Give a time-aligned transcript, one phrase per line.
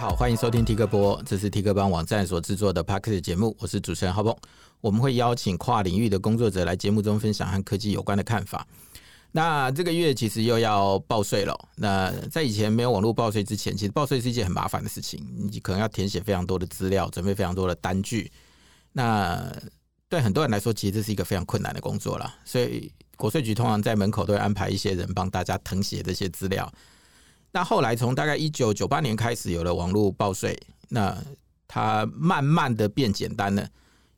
[0.00, 4.34] 好，欢迎收听 T 哥播，这是 T 哥帮网站所制作的 Podcast 节目，我是主持人浩鹏。
[4.80, 8.66] 我们会邀请跨领域的工作者来节目中分享和科技有关的看法。
[9.30, 11.54] 那这个月其实又要报税了。
[11.76, 15.22] 那在以前没有网络报税之前，其实报税是一件很麻烦的事情，
[15.52, 18.32] 你可能要填写非常多的资料，准备非常多的单据。
[18.92, 19.54] 那
[20.08, 22.36] 对很多人来说，其实这是一个非常困难的工作了。
[22.46, 26.72] 所以国税局通常在门口都会安排一些人帮大家誊写这些资料。
[27.52, 30.56] 那后来从大概一九九八年开始有了网络报税，
[30.88, 31.16] 那
[31.66, 33.68] 它慢慢的变简单了，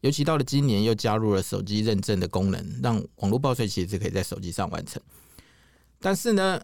[0.00, 5.00] 尤其到了今年又加入了手机认证的功能，让网络报税其实可以在手机上完成。
[5.98, 6.60] 但是呢，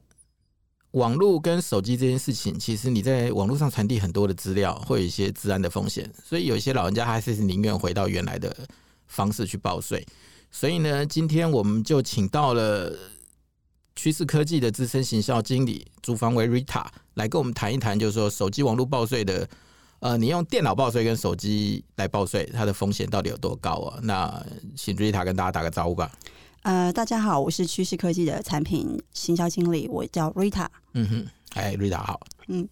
[0.90, 8.54] 网络跟手机这件事情，其实你在网络上传递很多的资料，会有一些治安的风险，所以有一些老人家还是宁愿回到原来的
[9.06, 10.06] 方式去报税。
[10.50, 12.94] 所以呢，今天我们就请到了。
[13.98, 19.48] 趋势科技的资深行销经理朱方为 Rita 来跟我们谈一谈，就是说手机网络报税的，
[19.98, 23.98] 呃，你用电脑报税跟手机来报税，它的风险到底有多高啊？
[24.04, 26.12] 那请 Rita 跟大家打个招呼吧。
[26.62, 30.68] 呃，大家好，我是趋势科技的产品行销经理，我叫 Rita。
[30.94, 32.20] 嗯哼，哎，Rita 好。
[32.46, 32.68] 嗯。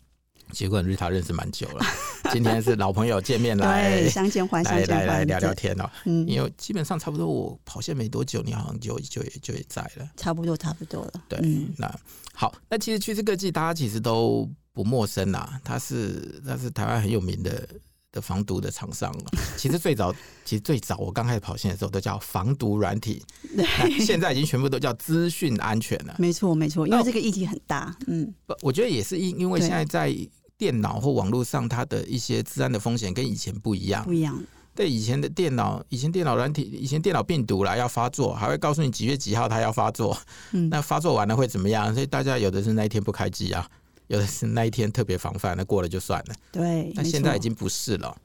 [0.52, 1.84] 结果瑞塔认识蛮久了，
[2.33, 5.91] 今天是老朋友见面来，相见欢，相见欢，来来聊聊天哦。
[6.05, 11.12] 嗯，因为基本上差不多，我跑线没多久，你好像就就也就也在了，差不多差不多了。
[11.28, 11.92] 对，嗯、那
[12.33, 17.69] 好，那其实趋势科技大家其实都不陌生啦，它是它是台湾很有名的
[18.17, 19.14] 的防毒的厂商。
[19.56, 20.12] 其实最早，
[20.45, 23.23] 其实最早我刚开始跑线的时候都叫防毒软体，
[23.55, 26.17] 对，现在已经全部都叫资讯安全了。
[26.19, 27.95] 没错没错，因为这个议题很大。
[28.06, 30.17] 嗯，不，我觉得也是因因为现在在。
[30.58, 34.03] 电脑或网络上，它的一些治安的风险跟以前不一样。
[34.03, 34.42] 不一样。
[34.75, 40.17] 对，以前的电脑，以前电脑软体，以前电脑病毒啦要发作，还会告诉你几月几号它要发作。
[40.53, 40.70] 嗯。
[40.70, 41.92] 那发作完了会怎么样？
[41.92, 43.69] 所以大家有的是那一天不开机啊，
[44.09, 46.35] 有的是那一天特别防范，那过了就算了。
[46.53, 46.93] 对。
[46.95, 48.17] 那现在已经不是了。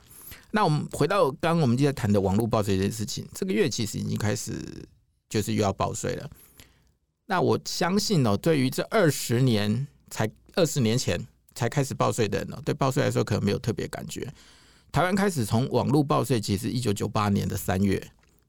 [0.51, 4.53] 那我们回到刚刚我们就在谈的网络报税这件事情，这个月其实已经开始
[5.29, 6.29] 就是又要报税了。
[7.25, 11.19] 那我相信哦，对于这二十年才二十年前。
[11.53, 14.25] 才开始报税的人呢，对报税来说可能没有特别感觉。
[14.89, 18.01] 台湾开始从网络报税，其实一九九八年的三月，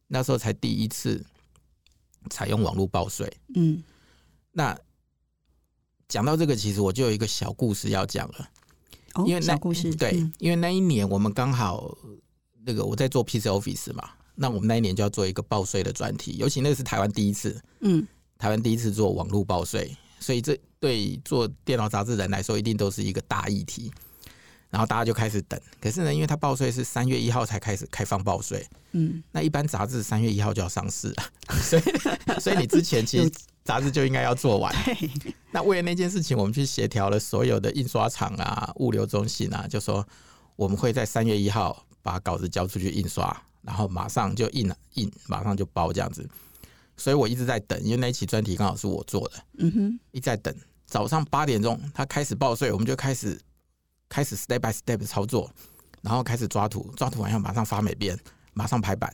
[0.06, 1.21] 那时候才第一次
[2.31, 3.31] 采用网络报税。
[3.56, 3.83] 嗯，
[4.53, 4.79] 那
[6.12, 8.49] 讲到这个，其实我就有一个小故事要讲了。
[9.15, 11.97] 哦，因为那小故事对，因为那一年我们刚好
[12.67, 18.06] 那个我在做 PC Office 嘛，那我们那一年就要做一个报税的专题，尤其那是台湾第一次，嗯，
[18.37, 19.97] 台湾第一次做网络报税。
[20.21, 23.91] 所以这对做电脑杂志人来说，一定都是一个大议题。
[24.69, 25.59] 然后大家就开始等。
[25.81, 31.25] 可是呢，因为他报税是三月一号才开始开放报税，嗯，那一般杂志三月一号就要上市了，
[31.62, 31.83] 所以
[32.39, 33.31] 所以你之前其实
[33.65, 34.75] 杂志就应该要做完。
[35.50, 40.06] 那为了那件事情，我们去协调了所有的印刷厂啊、物流中心啊，就说
[40.56, 46.28] 我们会在三月一号把稿子交出去印刷，然后马上就印了印，马上就包这样子。
[46.97, 49.45] 所以我一直在等，因为那一期专题刚好是我做的。
[49.59, 50.55] 嗯哼，一直在等。
[50.87, 53.41] 早上八点钟，他开始报税，我们就开始
[54.09, 55.50] 开始 step by step 操作，
[56.03, 58.19] 然后开始抓图，抓图完后马上发美编，
[58.53, 59.12] 马上排版，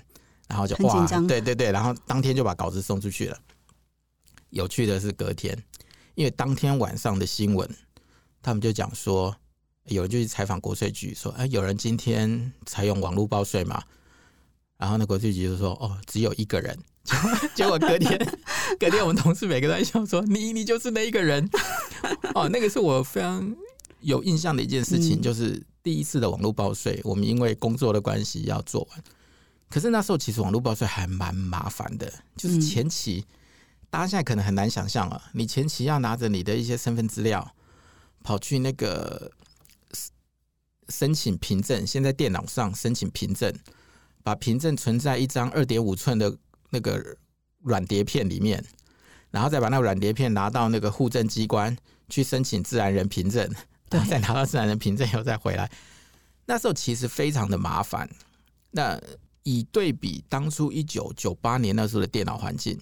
[0.48, 3.38] 然后就哇，对对对，然后当天就把稿子送出去了。
[4.50, 5.56] 有趣的是隔天，
[6.14, 7.68] 因为当天晚上的新闻，
[8.42, 9.34] 他们就讲说，
[9.84, 13.82] 有人就去采访国税局，说，哎，有人今天采用网络报税嘛？
[14.76, 16.78] 然后那国税局就说，哦，只有一个人。
[17.54, 18.18] 结果隔天，
[18.78, 21.48] 隔天我们同事每个都在笑说：“你你就是那一个人。”
[22.34, 23.56] 哦，那个是我非常
[24.00, 29.02] 有印象的一件事情，就是第一次的网络报税，我们因为工作的关系要做完。
[29.70, 33.24] 可是那时候其实网络报税还蛮麻烦的，就是前期
[33.90, 37.54] 大家现在可能很难想象啊，你前期要拿着你的一些身份资料
[38.22, 39.30] 跑去那个
[40.88, 43.52] 申请凭证，先在电脑上申请凭证，
[44.22, 46.36] 把凭证存在一张二点五寸的。
[46.70, 47.02] 那个
[47.62, 48.62] 软碟片里面，
[49.30, 51.74] 然后再把那个软碟片拿到那个户政机关
[52.10, 53.50] 去申请自然人凭证，
[53.88, 55.70] 对，再拿到自然人凭证以后再回来，
[56.44, 58.06] 那时候其实非常的麻烦。
[58.72, 59.00] 那
[59.44, 62.78] 以对比当初一九九八年那时候的电脑环境，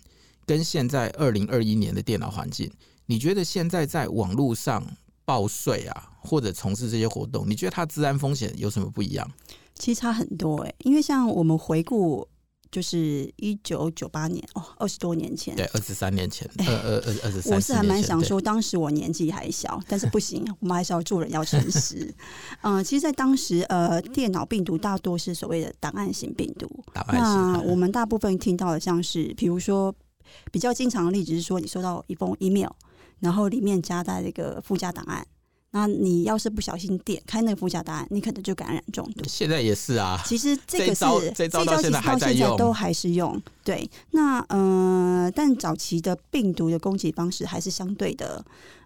[0.46, 2.70] 跟现在二零二一年的电脑环境，
[3.04, 4.86] 你觉得现在在网络上
[5.24, 9.30] 报税啊，或者从事这些活动，你觉得它治安风险有什么不一样？
[9.74, 12.26] 其实差很多哎、欸，因为像我们回顾。
[12.68, 17.54] 就是一九九八年哦，二十多年前，对，二十三年前，二二二二十三。
[17.54, 22.12] 我是还蛮想说，当时我年纪还小，但是不行，我们还是要做人，要诚实。
[22.62, 26.68] 嗯、呃，其实，在当时，呃，电脑病毒大多是所谓的档案型病毒。
[26.92, 27.52] 档案型。
[27.52, 29.94] 那我们大部分听到的，像是，比如说，
[30.50, 32.70] 比较经常的例子是说，你收到一封 email，
[33.20, 35.26] 然后里面夹带一个附加档案。
[35.72, 39.24] 那你要是不小心点开那个附加档案，你可能就感染中毒。
[39.28, 43.42] 现在也是啊，其实这个是这招，到现在还在用，这招其实到现在都还是用。
[43.62, 48.42] 对，那呃，但早期的病毒的攻击方式还是相对的。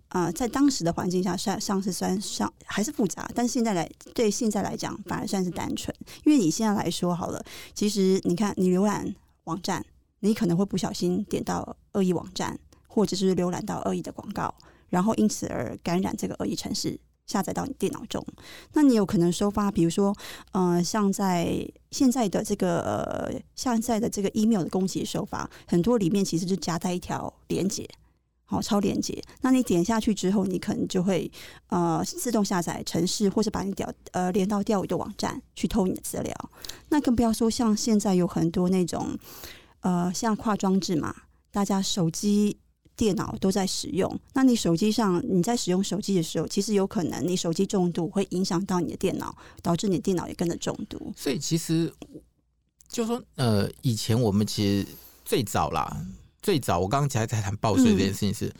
[0.08, 5.94] 呃，在当时的环境下，算上是算上还是复杂，但是现在来对现在来讲，反而算是单纯。
[6.24, 7.40] 因为你现在来说好了，
[7.72, 9.14] 其实你看，你浏览
[9.44, 9.84] 网站，
[10.20, 14.54] 你可能会不小心点到恶意网站，或者是浏览到恶意的广告，
[14.88, 18.24] 然后因此而感染这个恶意程式，下载到你电脑中。
[18.72, 20.14] 那你有可能收发，比如说，
[20.52, 27.88] 呃，像在现在的这个呃，现在的这个 email 的攻击手法，很多里面其实就夹带一条连结。
[28.44, 29.22] 好，超连接。
[29.42, 31.30] 那你点下去之后，你可能就会
[31.68, 36.34] 呃自动下载程式，或者把你调呃连到钓鱼的网站去偷你的资料。
[36.88, 39.16] 那更不要说像现在有很多那种
[39.80, 41.14] 呃像跨装置嘛，
[41.50, 42.56] 大家手机、
[42.96, 44.18] 电脑都在使用。
[44.34, 51.12] 那你手机上你在使用手机的时候，其实有可能你手机中毒会影响到你的电脑，导致你电脑也跟着中毒。
[51.16, 51.92] 所以其实
[52.88, 54.86] 就说呃，以前我们其实
[55.24, 56.04] 最早啦。
[56.42, 58.50] 最早我刚刚才在谈报税这件事情是，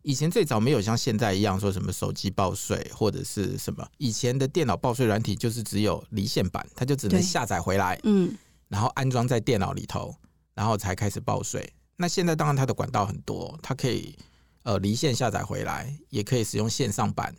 [0.00, 8.34] 以前最早没有像现在一样说什么手机报税或者是什么，以前的电脑报税软体就是只有离线版，它就只能下载回来，嗯，
[8.68, 10.16] 然后安装在电脑里头，
[10.58, 11.72] 然后才开始报税。
[11.94, 14.18] 那现在当然它的管道很多，它可以
[14.64, 17.32] 呃离线下载回来，也可以使用线上版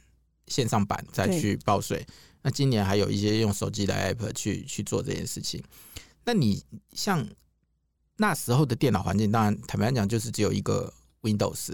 [0.48, 2.08] 线上版再去报税。
[2.42, 5.62] 那今年还有一些用手机的 app 去去做这件事情。
[6.24, 6.64] 那你
[6.94, 7.28] 像。
[8.22, 11.74] 那时候的电脑环境，当然坦白讲，就是只有一个 Windows。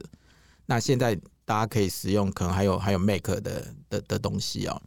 [0.68, 4.80] 那现在大家可以使用，可能还有还有 Mac 的的的东西哦。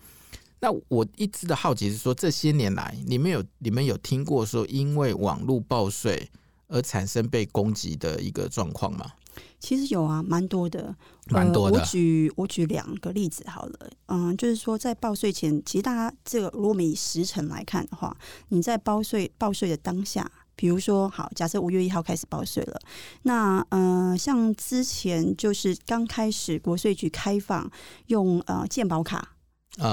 [0.60, 6.30] 那我一直的好奇是说，这些年来，你们有你们有听过说，因为网络报税
[6.68, 9.10] 而产生被攻击的一个状况吗？
[9.58, 10.94] 其实有啊，蛮多的，
[11.26, 11.78] 蛮多的。
[11.78, 18.16] 呃、我举我举两个例子好了，嗯，就是说在报税前，其实大家这个如果我们以时辰来看的话，
[18.48, 20.30] 你在报税报税的当下。
[20.56, 22.80] 比如说，好，假设五月一号开始报税了，
[23.22, 27.70] 那呃，像之前就是刚开始国税局开放
[28.08, 29.36] 用呃健保卡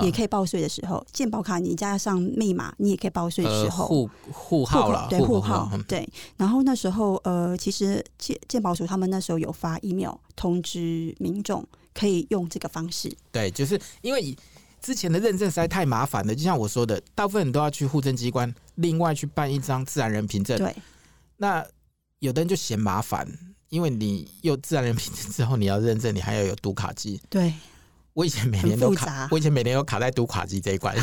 [0.04, 6.08] 也可以报税的时候，健保卡你加上密码，你也可以报税的时候，户户号了，对户号，对。
[6.38, 14.36] 然后那时候呃，其实健健保署他们那时候有发 email 通知民众可以用这个方式，对，就是因为。
[14.82, 20.56] 之前的认证实在太麻烦了，就像我说的，大部分人都要去户政机关，另外去办一张自然人凭证。
[20.60, 20.76] 对，
[21.38, 21.66] 那
[22.20, 23.28] 有的人就嫌麻烦，
[23.70, 27.20] 因为你有自然人凭证之后，你要认证，你还要有读卡机。
[27.32, 27.52] 对，
[28.16, 30.96] 我以前每年都卡，我以前每年都卡在读卡机这一关。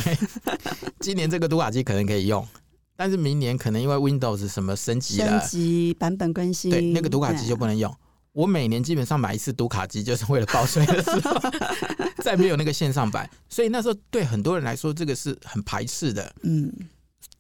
[0.98, 2.46] 今年这个读卡机可能可以用，
[2.96, 7.94] 但是明年可能因为 Windows 什么升级了，升级版本更新，对，那个读卡机就不能用。
[8.32, 11.38] 我每年基本上买一次读卡机，就是为了报税的时候，
[12.24, 16.34] 再没有那个线上版，所以那时候对很多人来说，这个是很排斥的。
[16.44, 16.72] 嗯，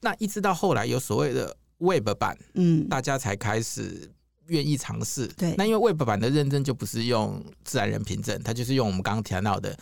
[0.02, 4.10] 那一直到后来有所谓的 Web 版，嗯，大家才开始
[4.46, 5.26] 愿意尝试。
[5.36, 9.76] 对，那因为 Web 版的认证就不是用自然人凭证，它就是用我们刚刚提到的。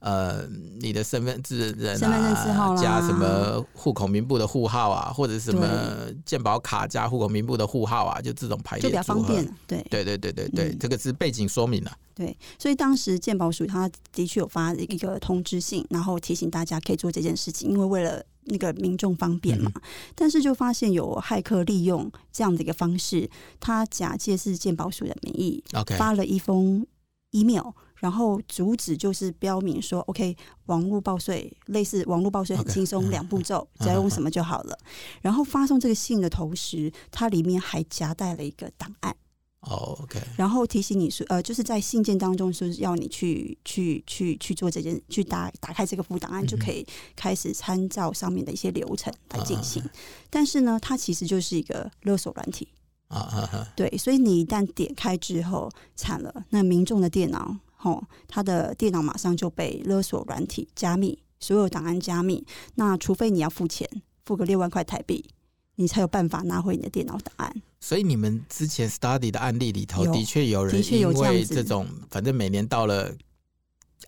[0.00, 0.44] 呃，
[0.78, 9.44] 你的身份证人啊，加什么户口名簿的户号啊，或者什么健保卡加户口名簿的户号啊，就这种排列就比较方便。
[9.66, 11.90] 对，对，对，对，对，对，这个是背景说明了。
[12.14, 19.70] 对，所以当时健保署它的确有发一个通知信，然后提醒大家可以做这件事情，因为为了那个民众方便嘛。
[20.14, 25.62] 但是就发现有骇客利用这样的一个方式，他假借是鉴宝署的名义，
[25.96, 26.86] 发了一封
[27.30, 27.72] email。
[28.00, 30.36] 然后主旨就是标明说，OK，
[30.66, 34.78] 网络报税类似网络报税很轻松，两步骤，只要用什么就好了。
[35.20, 39.16] 然后发送这个信的同时，它里面还夹带了一个档案。
[39.60, 40.20] 哦，OK。
[40.36, 46.86] 然后提醒你说，呃，就是在信件当中说要你去去去去做这件，去打打开这个副档案，就可以
[47.16, 49.82] 开始参照上面的一些流程来进行。
[50.30, 52.68] 但是呢，它其实就是一个勒索软体。
[53.08, 57.56] 啊对，所以你一旦点开之后，惨了，那民众的电脑。
[57.80, 62.44] 吼，他的电脑马上就被勒索软体加密，所有档案加密。
[62.74, 63.88] 那除非你要付钱，
[64.24, 65.24] 付个六万块台币，
[65.78, 67.62] 你才有办法拿回你的电脑档案。
[67.80, 73.14] 所以你们之前 study 的案例里头，的确有人因为这种，反正每年到了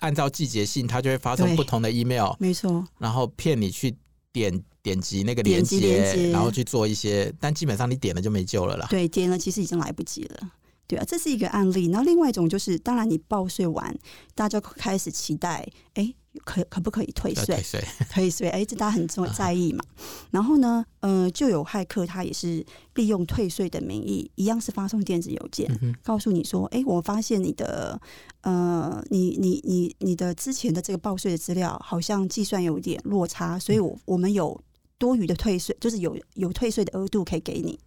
[0.00, 3.96] 按照季节性，他就会发送不同的 email，没错，然后骗你去
[4.32, 8.86] 点点击那个链接，然后去做一些，但基本上你点了就没救了啦。
[8.90, 10.50] 对，点了其实已经来不及了。
[10.88, 11.86] 对啊，这是一个案例。
[11.86, 13.96] 然后另外一种就是，当然你报税完，
[14.34, 16.12] 大家开始期待，哎，
[16.44, 17.44] 可可不可以退税？
[17.44, 19.84] 退税， 退税，哎，这大家很重在意嘛。
[20.30, 28.00] 然后呢，呃，就有骇客他也是利用退税的名义，一样是发送电子邮件，嗯、告诉你说，哎，我发现你的
[28.42, 34.60] 呃，你你你你的之前的这个报税的资料好像计算有点落差，所以我我们有
[34.98, 37.78] 多余的退税，就是有有退税的额度可以给你。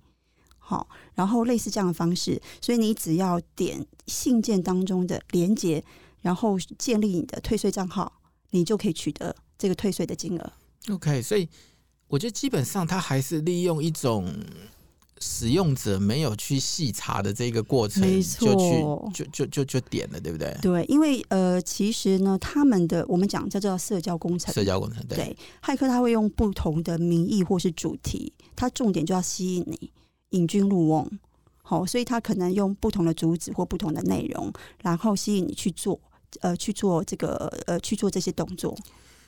[0.58, 5.84] 好，然后类似这样的方式，所以你只要点信件当中的连接，
[6.22, 8.12] 然后建立你的退税账号。
[8.54, 10.54] 你就可以取得这个退税的金额。
[10.90, 11.50] OK，所以
[12.08, 14.32] 我觉得基本上他还是利用一种
[15.20, 20.56] 使用者没有去细查的这个过程，没错，就去就就就就点了，对不对？
[20.62, 29.92] 对，因为呃，其实呢，他们的我们讲叫做社交工程，社交工程对，对，骇客他会用不同的名义或是主题，他重点就要吸引你，
[30.32, 31.10] 引君入瓮。
[31.66, 35.98] 好，所以他可能用不同的主旨或不同的内容，然后吸引你去做。
[36.42, 38.78] 呃，去做这个呃，去做这些动作。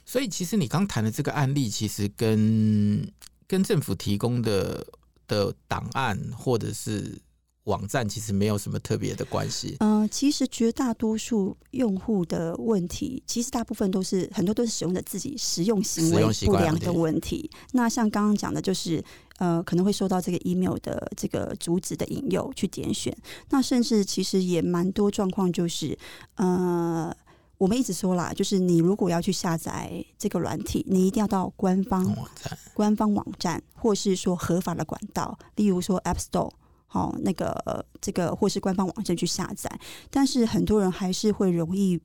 [0.05, 3.11] 所以，其实你刚谈的这个案例，其实跟
[3.47, 4.85] 跟政府提供的
[5.27, 7.17] 的档案或者是
[7.65, 9.75] 网站，其实没有什么特别的关系。
[9.79, 17.49] 嗯、呃，其实绝大多数用户的问题，其实大部分都是很多都是使用的自己使用行为不良的问题。
[17.73, 19.03] 那像刚刚讲的，就是。
[19.37, 23.13] 呃，可能会受到这个 email 的这个主旨的引诱去点选，
[23.49, 25.99] 那甚至其实也蛮多状况，就是
[26.35, 27.13] 呃，
[27.57, 36.49] 我们一直说啦，就是你如果要去下载这个软体，你一定要到官方网站、官方网站，或是说合法的管道，例如说 App Store，
[36.95, 39.69] 好，那个这个或是官方网站去下载，
[40.09, 41.99] 但是很多人还是会容易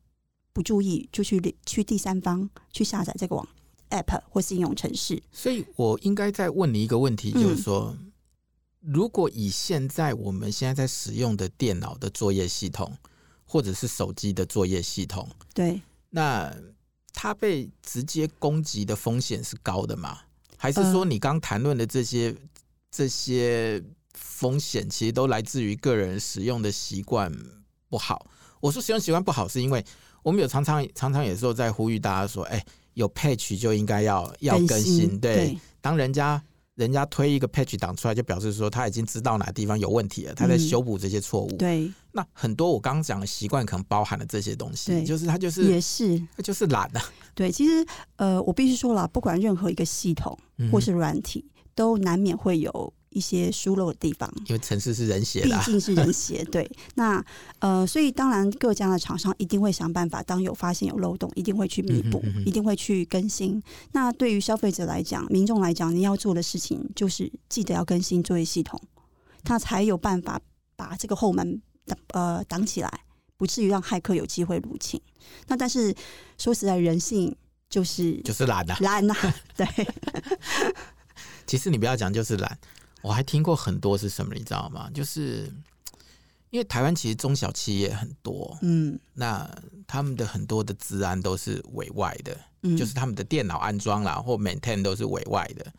[0.52, 3.48] 不注意，就去去第三方去下载这个网。
[3.90, 8.12] App 或是应用程式，所以我应该再问你一个问题，就是说，嗯、
[8.80, 12.96] 如果以现在我们现在在使用的电脑的作业系统，
[13.44, 16.54] 或者是手机的作业系统，对，那
[17.12, 20.20] 它被直接攻击的风险是高的吗？
[20.56, 22.36] 还是说你刚谈论的这些、呃、
[22.92, 23.82] 这些
[24.20, 27.32] 风险，其实都来自于个人使用的习惯
[27.88, 28.26] 不好？
[28.60, 29.84] 我说使用习惯不好，是因为
[30.22, 32.62] 我们有常常常常有时候在呼吁大家说，哎。
[32.94, 35.58] 有 patch 就应该要要更新，对，对。
[35.80, 36.42] 当人家
[36.74, 41.48] 人家推一个 patch 档出来，就表示说他已经知道哪地方有问题了，他在修补这些错误。
[41.56, 41.90] 对。
[42.10, 47.02] 那很多我刚刚讲的习惯可能包含了这些东西，就是他就是也是他就是懒啊。
[47.32, 47.86] 对，其实
[48.16, 50.36] 呃，我必须说了，不管任何一个系统
[50.70, 52.92] 或是软体，嗯、都难免会有。
[53.10, 56.44] 一些疏漏的地方，因为城市是人写的，毕竟是人写。
[56.50, 57.24] 对，那
[57.58, 63.62] 呃，所以当然各家的厂商一定会想办法，当有发现有漏洞，一定会去弥补，一定会去更新。
[63.92, 68.80] 那对于消费者来讲，民众来讲，你要做的事情就是记得要更新作业系统，
[69.44, 70.40] 他才有办法
[70.76, 71.60] 把这个后门
[72.12, 73.00] 呃挡起来，
[73.36, 75.00] 不至于让骇客有机会入侵。
[75.48, 75.94] 那但是
[76.38, 77.34] 说实在，人性
[77.68, 79.14] 就是就是懒啊懒呐，
[79.56, 79.66] 对。
[81.46, 82.58] 其实你不要讲，就是懒。
[83.02, 84.90] 我还听过很多是什么，你知道吗？
[84.92, 85.50] 就是
[86.50, 89.48] 因为台湾其实中小企业很多，嗯，那
[89.86, 95.72] 他们的很多的治安都是委外的，嗯，就是他们的电脑安装啦或 maintain 都是委外的。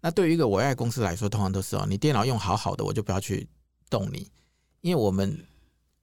[0.00, 3.48] 那对于一个委外公司来说，通常都是哦，你电脑用好好的，我就不要去
[3.88, 4.28] 动你，
[4.82, 5.38] 因为我们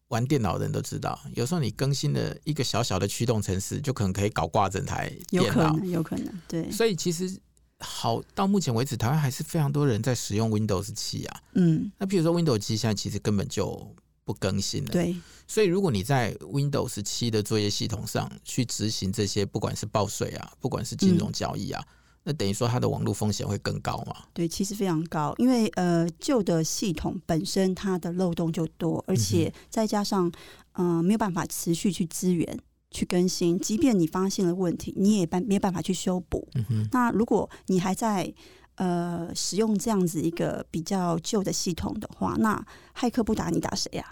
[0.07, 6.71] 玩电脑的人都知道，有时候你更新的一个小小的驱动程式，就可能可以搞挂整台电脑，有可能，有可能，对。
[6.71, 7.39] 所以其实。
[7.82, 11.42] 好，到目前为止，台湾还是非常多人在使用 Windows 七啊。
[11.54, 14.92] 嗯，那比如说 Windows 七现在其实根本就不更新了。
[14.92, 15.16] 对，
[15.48, 21.94] 所以如果你在 Windows 七的作业系统上去执行这些，不管是报税啊，不管是金融交易啊，嗯、
[22.26, 24.16] 那等于说它的网络风险会更高嘛？
[24.34, 30.32] 对，其实非常高，因为呃旧的系统本身它的漏洞就多，而且再加上
[30.74, 32.60] 嗯、呃、没有办法持续去支援。
[32.91, 36.45] 去更新，即便你发现了问题，你也办没有办法去修补。
[36.53, 36.88] 嗯。
[36.91, 38.31] 那如果你还在
[38.75, 44.05] 呃使用这样子一个比较旧的系统的话，那骇客不打你打谁呀？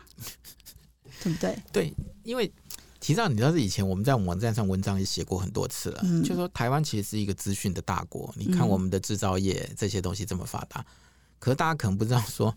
[1.21, 1.59] 对不对？
[1.74, 1.93] 对，
[2.24, 2.50] 因为
[3.01, 8.33] 提到你知道，是以前我们在网站上文章也写过很多次了，嗯、就说台湾其实是一个资讯的大国。
[8.38, 10.86] 你看我们的制造业这些东西这么发达，嗯、
[11.38, 12.55] 可是大家可能不知道说，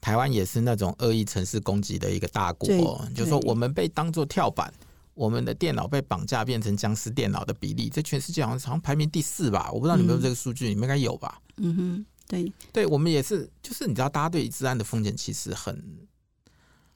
[0.00, 2.68] 台湾也是那种恶意城市攻击的一个大国。
[3.14, 4.72] 就说我们被当做跳板。
[5.14, 9.70] 我们的电脑被绑架变成僵尸电脑的比例，在全世界好像好像排名第四吧？
[9.70, 11.38] 我不知道你们有这个数据，嗯、你们应该有吧？
[11.56, 15.84] 嗯哼，对，对我们也是，就是你知道，大家对治安的风险其实很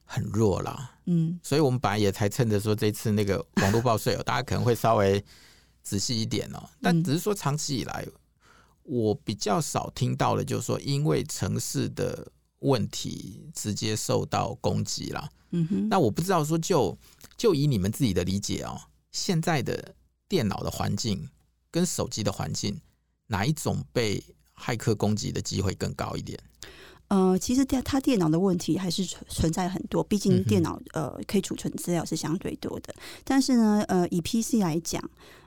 [0.03, 0.97] 很弱啦。
[1.05, 5.23] 嗯，所以我们本来也才趁着说这次那个网络报税哦，大家可能会稍微
[5.83, 6.69] 仔细一点哦。
[6.81, 8.03] 但只是说长期以来，
[8.81, 12.31] 我比较少听到的，就是说因为城市的
[12.61, 15.29] 问题直接受到攻击啦。
[15.51, 16.97] 嗯哼，那我不知道说就。
[17.37, 19.95] 就以你们自己的理解哦，现在的
[20.27, 21.29] 电脑的环境
[21.69, 22.81] 跟手机的环境，
[23.27, 24.23] 哪一种被
[24.55, 26.39] 骇客攻击的机会更高一点？
[27.09, 32.93] 呃，其实电它电脑的问题还是存存在很多，毕竟电脑呃可以储存资料是相对多的。
[33.23, 35.01] 但是呢，呃，以 PC 来讲，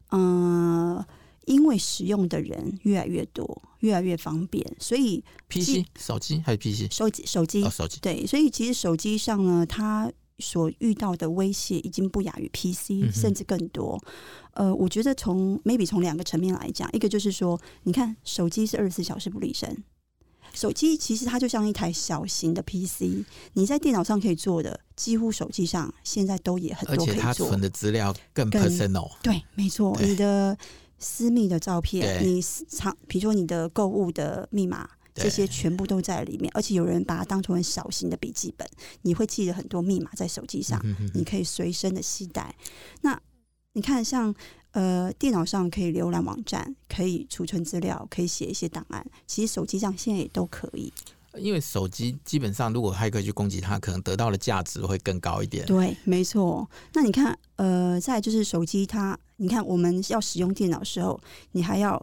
[0.08, 1.04] 呃，
[1.44, 7.98] 因为使用的人越来越多，越来越方便，所以 PC 手机还是 PC 手机手机、哦、手机。
[8.00, 14.02] 对，所以其实手机上呢，它所遇到的威胁已经不亚于 PC，嗯、甚至更多。
[14.54, 19.84] 呃，我觉得从 maybe 从两个层面来讲，一个就是说，你看手机是二十四小时不离身。
[20.52, 27.14] 手机其实它就像一台小型的 PC，你在电脑上可以做的，几乎手机上现在都也很多可以做。
[27.14, 29.08] 而且它存的资料更 personal。
[29.22, 30.58] 对，没错，你的
[30.98, 36.50] 私密的照片，你藏，比如说你的购物的密码，这些全部都在里面。
[36.54, 38.68] 而且有人把它当成小型的笔记本，
[39.02, 40.80] 你会记得很多密码在手机上，
[41.14, 42.54] 你可以随身的携带。
[43.02, 43.20] 那
[43.72, 44.34] 你看，像。
[44.72, 49.04] 呃，电脑上可以浏览网站，可以储存资料，可以写一些档案。
[49.26, 50.92] 其实手机上现在也都可以。
[51.36, 55.66] 因为手机基本上，如果骇客去攻击它，可能得到的价值会更高一点。
[55.66, 56.70] 对，没错。
[56.92, 62.00] 那你看，呃，再就是手机它，你看我们要使用电脑的时候，你还要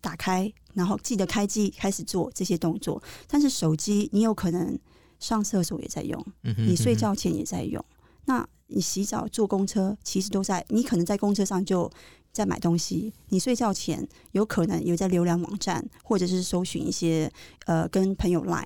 [0.00, 3.02] 打开，然后记得开机，开始做这些动作。
[3.28, 4.78] 但是手机，你有可能
[5.18, 6.24] 上厕所也在用，
[6.56, 7.84] 你睡觉前也在用。
[8.24, 10.64] 那你洗澡、坐公车，其实都在。
[10.68, 11.90] 你可能在公车上就
[12.32, 17.30] 在买东西，你睡觉前有可能有在浏览网站，或者是搜寻一些
[17.66, 18.64] 呃跟朋友 Line。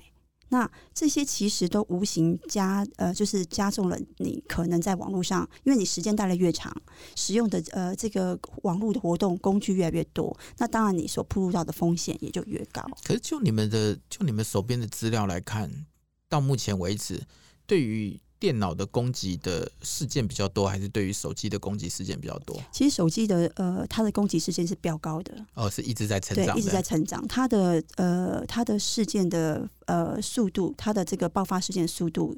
[0.49, 6.75] 那这些其实都无形加呃，就是加重了你可能在网络上，因为你时间待的越长，
[7.15, 12.81] 使用的呃这个网络的活动工具越来越多，那当然你所暴露到的风险也就越高。
[13.03, 15.85] 可是就你们的就你们手边的资料来看，
[16.29, 17.23] 到目前为止，
[17.65, 22.61] 对于电脑的攻击的事件比较多，还是对于手机的攻击事件比较多？
[22.71, 27.25] 其实手机的呃，它的攻击事件是比较高的哦，是一直在成长，对，一直在成长。
[27.27, 32.37] 它的呃，它的事件的呃速度，它的这个爆发事件速度，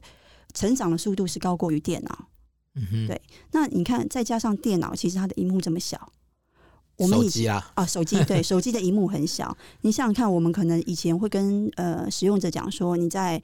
[0.54, 2.28] 成长的速度是高过于电脑。
[2.76, 3.22] 嗯哼，对。
[3.52, 6.14] 那你看，再加上电脑，其实它的荧幕这么小，
[6.98, 9.58] 我们手机啊啊，手机对， 手机的荧幕很小。
[9.82, 13.42] 你想想看，我们可能以前会跟呃使用者讲说，你在。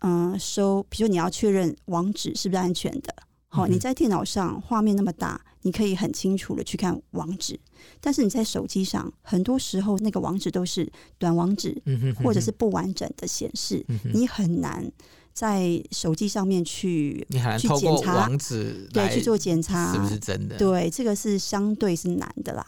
[0.00, 3.12] 嗯，收，比如说你要确认网址是不是安全的，
[3.48, 7.58] 好，你在电脑上画面那么大，你可以很清楚的去看网址，
[8.00, 11.76] 但是你在手机上，很多时候那个网址都是短网址，
[12.22, 13.84] 或者是不完整的显示，
[14.14, 14.88] 你很难
[15.32, 17.26] 在手机上面去
[17.58, 20.56] 去检查网址，对，去做检查是不是真的？
[20.56, 22.64] 对，这个是相对是难的啦，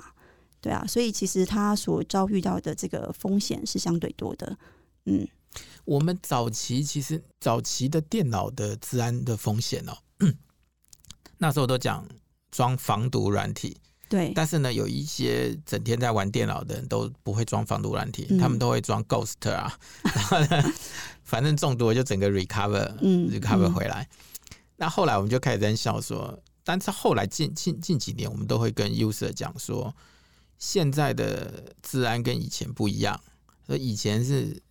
[0.60, 4.58] 对啊，所以其实他所遭遇到的这个风险是相对多的，
[5.04, 5.28] 嗯。
[5.84, 9.96] 我们早期其实早期的电脑的治安的风险哦，
[11.38, 12.06] 那时候都讲
[12.50, 13.76] 装防毒软体，
[14.08, 14.32] 对。
[14.34, 20.72] 但是呢，有一些整天在玩电脑的人都不会装防毒软体，嗯、他们都会装 Ghost 啊， 然后呢，
[21.24, 24.08] 反正中毒了就整个 recover，嗯，recover 回来。
[24.76, 29.94] 那后来我们就开始在笑说，但是后来近近近几年，我们都会跟 user 讲说，
[30.58, 33.18] 现在的治安跟以前不一样，
[33.66, 34.62] 所以以前是。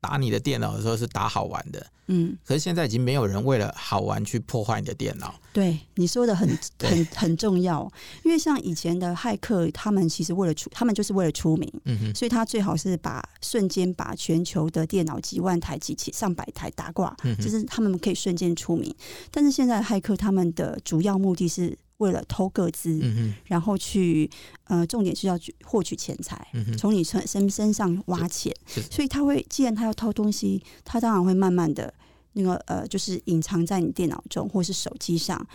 [0.00, 5.34] 打你的电脑的时候是打好玩的，嗯，可是现在已经没有人为了好玩去破坏你的电脑。
[5.52, 7.90] 对，你说的很 很很重要，
[8.24, 18.94] 因为像以前的骇客，他们其实为了出，他们就是为了出名，嗯哼，所以他最好是把瞬间把全球的电脑几万台、几千上百台打挂，嗯，就是他们可以瞬间出名。
[19.30, 21.76] 但是现在骇客，他们的主要目的是。
[21.98, 24.28] 为了偷个资，嗯、然后去
[24.64, 28.54] 呃，重点是要去获取钱财，从、你身身身上挖钱，
[28.90, 31.92] 所以他会，既然他要偷东西，他当然会慢慢的
[32.32, 35.46] 那个呃，就是隐藏在你电脑中或是手机上，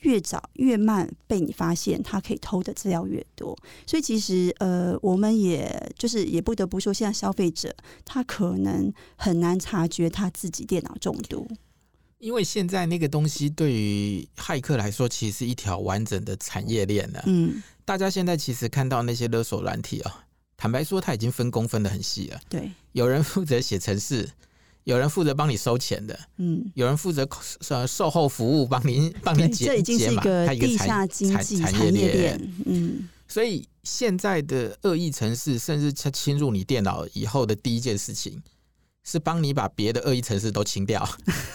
[0.00, 3.56] 越早越慢被你发现，他可以偷的资料越多。
[3.86, 7.72] 所以其实呃，我们也就是也不得不说，现在消费者
[8.04, 11.46] 他可能很难察觉他自己电脑中毒。
[12.22, 17.20] 因为现在那个东西对于骇客来说，其实是一条完整的产业链了。
[17.26, 20.24] 嗯，大家现在其实看到那些勒索软体啊，
[20.56, 22.40] 坦白说，他已经分工分得很细了。
[22.48, 24.30] 对，有人负责写程式，
[24.84, 27.28] 有人负责帮你收钱的，嗯，有人负责
[27.60, 29.82] 售售后服务，帮您帮您解。
[29.82, 32.52] 解码，它一个地下经济产业链。
[32.66, 38.40] 嗯，所以现在的恶意程式，甚至他侵入你电脑以后的第一件事情。
[39.04, 41.06] 是帮你把别的恶意程式都清掉，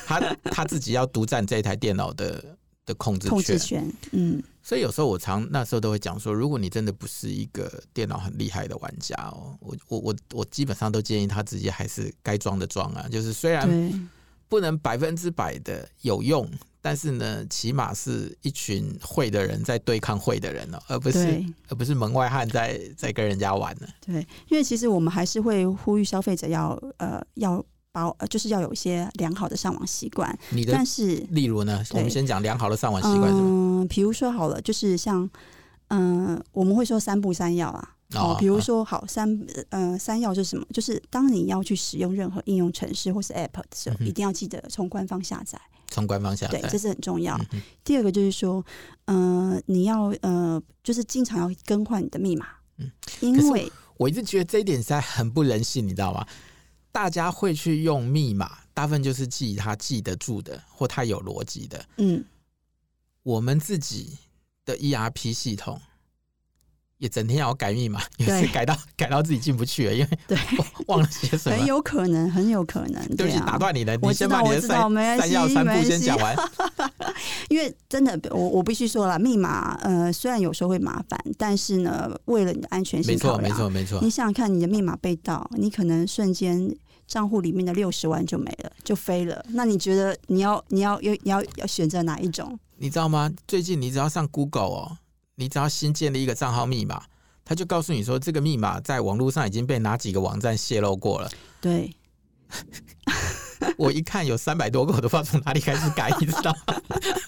[0.06, 2.44] 他他自己要独占这台电脑的
[2.86, 3.30] 的控制权。
[3.30, 4.44] 控制权，嗯。
[4.62, 13.08] 所以有时候我常那时候都会讲说，如果你真的不是一个电脑很厉害的玩家哦，我我我我基本上都建议他直接还是该装的装啊。
[13.10, 14.10] 就是虽然
[14.50, 16.46] 不能百分之百的有用，
[16.82, 23.88] 但是呢，起码是一群会的人在对抗会的人了，而不是而不是门外汉在在跟人家玩呢。
[24.06, 30.38] 对，因为其实我们还是会呼吁消费者要呃要保呃就是要有一些良好的上网习惯。
[30.52, 33.32] 你的但是例如呢，我们先讲良好的上网习惯。
[33.34, 35.30] 嗯，比如说好了，就是像
[35.88, 37.96] 嗯、呃，我们会说三不三要啊。
[38.14, 40.66] 哦，比如说，好三呃三要是什么？
[40.74, 45.60] 就是当你要去使用任何应用程式或是 App 的时候，嗯、一定要记得从官方下载。
[45.90, 47.38] 从官方下载，对，这是很重要。
[47.52, 48.66] 嗯、第二个就是说，
[49.06, 52.48] 呃，你要呃，就是经常要更换你的密码。
[52.78, 52.90] 嗯，
[53.20, 56.26] 因为我一直觉得这一点实在很不人性，你知道吗？
[56.92, 61.86] 大家会去用密码，大部分就是记他记得住的，或他有逻辑的。
[61.98, 62.24] 嗯，
[63.24, 64.18] 我们自己
[64.64, 65.80] 的 ERP 系统。
[67.00, 70.38] 也整天要改密码，也是改到改到自己进不去了，因为对
[70.88, 71.56] 忘了写什么。
[71.56, 73.08] 很有可能，很有可能。
[73.16, 76.36] 对不起，打断你了，你先把你的三三要三步先讲完。
[77.50, 84.00] 因为真的，我我必须说了，密码呃虽然有时候会麻烦，但是呢，为了你的安全性考量，没错没错没错。
[84.02, 89.46] 你想想看，你的密码被盗，你可能瞬间账户里面的六十万就没了，就飞了。
[89.50, 92.58] 那你觉得你要你要要你要要选择哪一种？
[92.78, 93.32] 你知道吗？
[93.48, 94.98] 最近你只要上 Google 哦。
[95.40, 97.00] 你只要新建立一个账号密码，
[97.46, 101.30] 他就告诉你说，这个密码在网络上已经被哪几个网站泄露过了。
[101.62, 101.96] 对，
[103.78, 106.82] 我一看有三百多个，我都不知道从哪里开始改，你知道吗？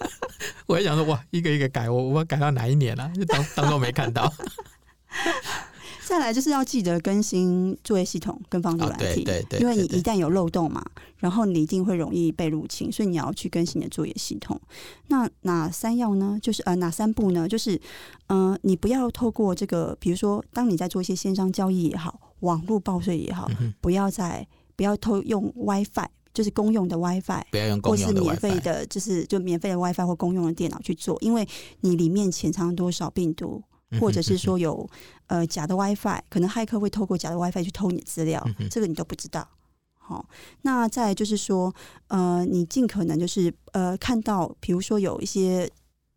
[0.65, 3.03] 我还想说，哇，一个一个改，我我改到哪一年了？
[3.03, 3.11] 啊？
[3.15, 4.33] 就当当做没看到。
[6.09, 10.83] 再来就是要记得更新作业系统跟防毒软体，对对，因为你一旦有漏洞嘛，
[11.17, 14.59] 然后你一定会容易被入侵，所以你要去更新你的作业系统。
[15.09, 16.39] 那哪三要呢？
[16.41, 17.47] 就是呃哪三步呢？
[17.47, 17.79] 就是
[18.25, 31.47] 嗯、呃，你不要透过这个，比如说当你在做一些线上交易也好，网络报税也好，嗯、不要再不要偷用 WiFi，就是公用的 WiFi，不要用公用的 WiFi，或是免费的，就是就免费的 WiFi 或公用的电脑去做，因为
[31.81, 33.61] 你里面潜藏多少病毒。
[33.99, 34.89] 或者是说有
[35.27, 39.47] 呃假的 WiFi，可能骇客会透过假的 WiFi 去偷你的资料，这个你都不知道。
[39.97, 40.27] 好，
[40.63, 41.73] 那再就是说，
[42.07, 45.69] 呃，你尽可能就是呃看到，比如说有一些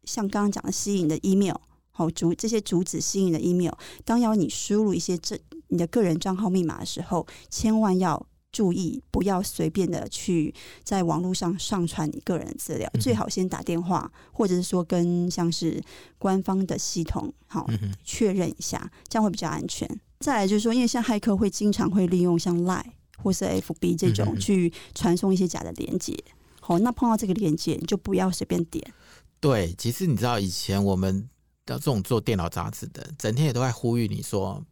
[0.04, 1.56] 像刚刚讲的吸引的 email，
[1.90, 8.26] 好主这些主旨吸引的 email，当要你输入一些这你的个人账号密码的时候，千万要。
[8.52, 15.82] 注意，不要随便的去在网络上上传你个人的资料，嗯、最好先打电话，或者是说跟像是
[16.18, 17.66] 官方的系统好
[18.04, 19.88] 确、嗯、认一下，这样会比较安全。
[20.20, 22.84] 再来就是说，因为像骇客会经常会利用像 Line
[23.16, 26.16] 或是 FB 这种去传送一些假的连接，
[26.60, 28.92] 好、那碰到这个链接你就不要随便点。
[29.40, 31.28] 对，其实你知道以前我们
[31.64, 34.62] 的这种做电脑杂志的，整天也都在呼吁你说。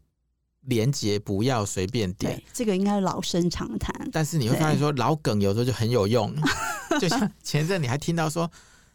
[0.66, 3.94] 连接不要随便点，这个应该是老生常谈。
[4.12, 6.34] 但是你会发现说老梗有时候就很有用，
[7.00, 8.50] 就像前阵你还听到说，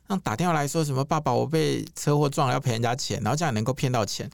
[0.07, 4.29] 让打电话来说什么爸爸我被车祸撞了要赔人家钱，然后这样能够骗到钱。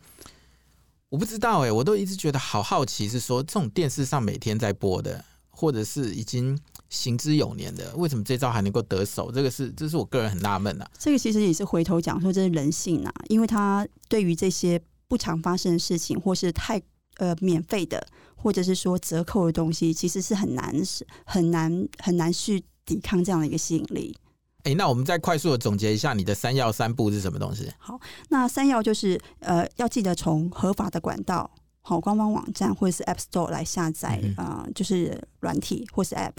[1.07, 9.31] 我不知道哎、欸，我都一直觉得好好奇，是说这种电视上每天在播的，或者是已经行之有年的，为什么这招还能够得手？
[9.31, 10.85] 这个是这是我个人很纳闷呐。
[10.99, 16.81] 这个其实也是回头讲说这是人性啊，因为他对于这些不常发生的事情或是太。
[17.17, 24.15] 呃，免费的或者是说折扣的东西，其实是很难、是很难、很难去抵抗这样的一个吸引力。
[24.63, 27.71] 哎、欸，那我们再快速的总结一下，你的三要三步是什么东西？
[27.79, 31.49] 好，那三要就是呃，要记得从合法的管道，
[31.81, 36.33] 好，官方网站或者是 App Store 来下载，嗯、呃，就是软体或是 App。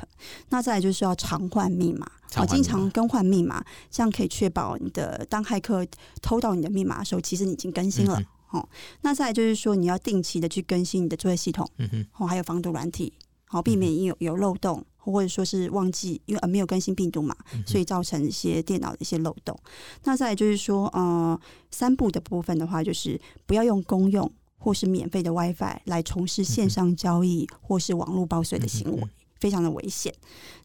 [0.51, 5.85] 那再来就是要常换密码，好，经常更换密码，这样可以确保你的当骇客
[6.21, 8.21] 偷到你的密码的时候，其实你已经更新了。
[8.21, 8.69] 嗯哦，
[9.01, 13.11] 那再来就是说，你要定期的去更新你的作业系统，嗯哼，哦，还有防毒软体，
[13.47, 17.35] 好，避免有有漏洞，或者说是忘记，因为呃没有更新病毒嘛，
[17.67, 19.59] 所以造成一些电脑的一些漏洞。
[20.05, 29.03] 那再来就是说，呃，三步的部分的话，就是不要用公用或是免费的 WiFi 来从事线上交易或是网络报税的行为，
[29.41, 30.15] 非常的危险。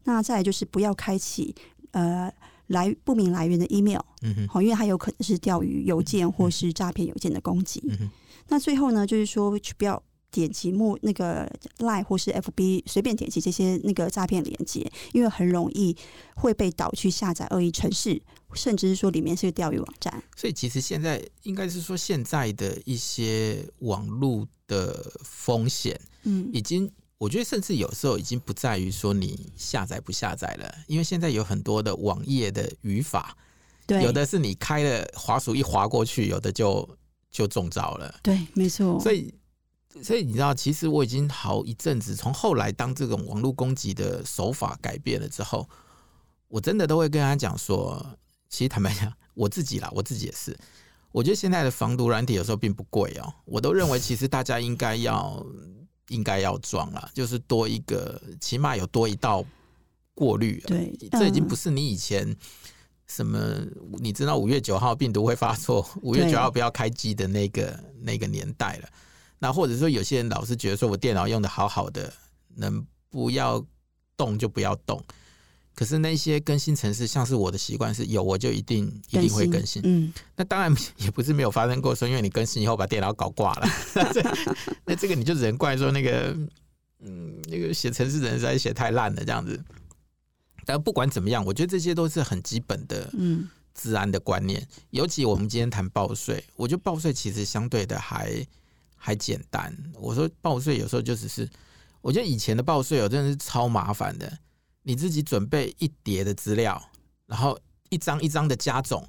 [0.04, 1.56] 那再来就是不要开启
[1.92, 2.30] 呃。
[2.68, 7.82] 来不明来源的 email，嗯哼，好，因为它有可能是钓鱼邮件或是诈骗邮件的攻击。
[7.88, 8.10] 嗯哼，
[8.50, 15.96] 那最后呢，就是说不要点击目那个 line 或是 fb，随便点击这些那个诈骗链接，因为很容易
[16.36, 18.22] 会被导去下载恶意程式，
[18.54, 20.24] 甚至是说里面是个钓鱼网站。
[20.36, 26.92] 所以其实现在应该是说现在的一些网络的风险，嗯，已经。
[27.18, 33.36] 我觉得甚至有时候已经不在于说你下载不下载了，因为现在有很多的网页的语法，
[33.88, 36.88] 对，有的是你开了滑鼠一滑过去，有的就
[37.32, 38.20] 就中招了。
[38.22, 39.00] 对，没错。
[39.00, 39.34] 所以，
[40.04, 45.68] 所以你知道，其实我已经好一阵子，从后来当这种网络攻击的手法改变了之后，
[46.48, 48.06] 我真的都会跟他讲说，
[48.48, 50.56] 其实坦白讲，我自己啦，我自己也是，
[51.12, 55.44] 我觉得现在的防毒软体有时候并不贵哦，我都认为其实大家应该要
[56.10, 59.44] 应该要装了，就是多一个，起码有多一道
[60.14, 60.62] 过滤。
[60.68, 62.36] 对，这已经不是你以前。
[63.10, 63.40] 什么？
[64.00, 68.90] 你知道五月九号病毒会发作， 五月九号不要开机的那个那个年代了。
[69.40, 72.12] 那或者说，有些人老是觉得说我电脑用的好好的，
[72.56, 73.66] 能不要
[74.18, 75.02] 动就不要动。
[75.78, 79.80] 可是那些更新程式，像是我的习惯是有，我就一定一定会更新。
[79.86, 83.68] 嗯，那当然 也不是没有发生过，说因为你更新以后把电脑搞挂了。
[84.86, 86.36] 那这个你就只能怪说那个
[87.02, 89.64] 嗯那个写程式的人实在写太烂了这样子。
[90.66, 94.68] 但不管怎么样，我觉得这些都是很基本的，嗯，治安的观念。
[94.90, 98.44] 尤其我们今天谈报税，我觉得报税其实相对的还
[98.96, 99.72] 还简单。
[99.94, 101.48] 我说报税有时候就只是，
[102.02, 104.40] 我觉得以前的报税哦，真的是超麻烦的。
[104.88, 106.82] 你自己准备一叠的资料，
[107.26, 109.06] 然后一张一张的加总。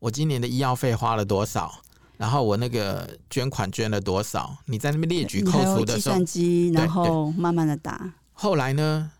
[0.00, 1.72] 我今年的医药费花了多少？
[2.16, 4.58] 然后我那个捐款捐了多少？
[4.66, 8.12] 你在那边列举扣除的时候，计算机，然后慢慢的打。
[8.32, 9.12] 后来呢？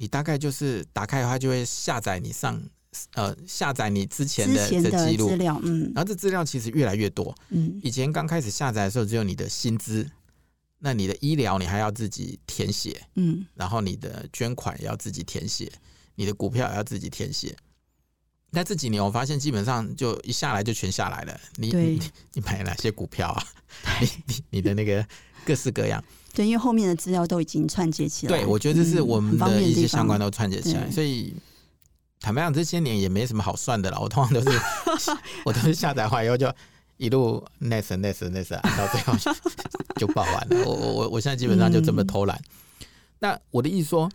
[0.00, 2.62] 你大概就是打开的话，就会下载你上
[3.14, 5.28] 呃下载你之前的的记录，
[5.64, 10.08] 嗯，然后这资料其实越来越多，嗯，以前刚开始下载的时候只有你的薪资，
[10.78, 15.70] 那你的医疗你还要自己填写，嗯，然后你的捐款也要自己填写，
[16.14, 17.56] 你的股票也要自己填写。
[18.50, 22.00] 那这几年我发现基本上就一下来就全下来了，你你
[22.32, 23.44] 你买哪些股票啊？
[24.00, 25.06] 你你你的那个
[25.44, 26.02] 各式各样。
[26.32, 28.38] 对，因为后面的资料都已经串接起来。
[28.38, 31.34] 对，我觉得这是我们的一些相关都串接起来，嗯、所以
[32.20, 34.00] 坦白讲，这些年也没什么好算的了。
[34.00, 34.58] 我通常都是
[35.44, 36.50] 我都是下载完以后就
[36.98, 39.14] 一路 next next next 按到最后
[39.96, 40.62] 就报完了。
[40.66, 42.36] 我我我我现在基本上就这么偷懒。
[42.38, 42.86] 嗯、
[43.20, 44.10] 那我的意思说，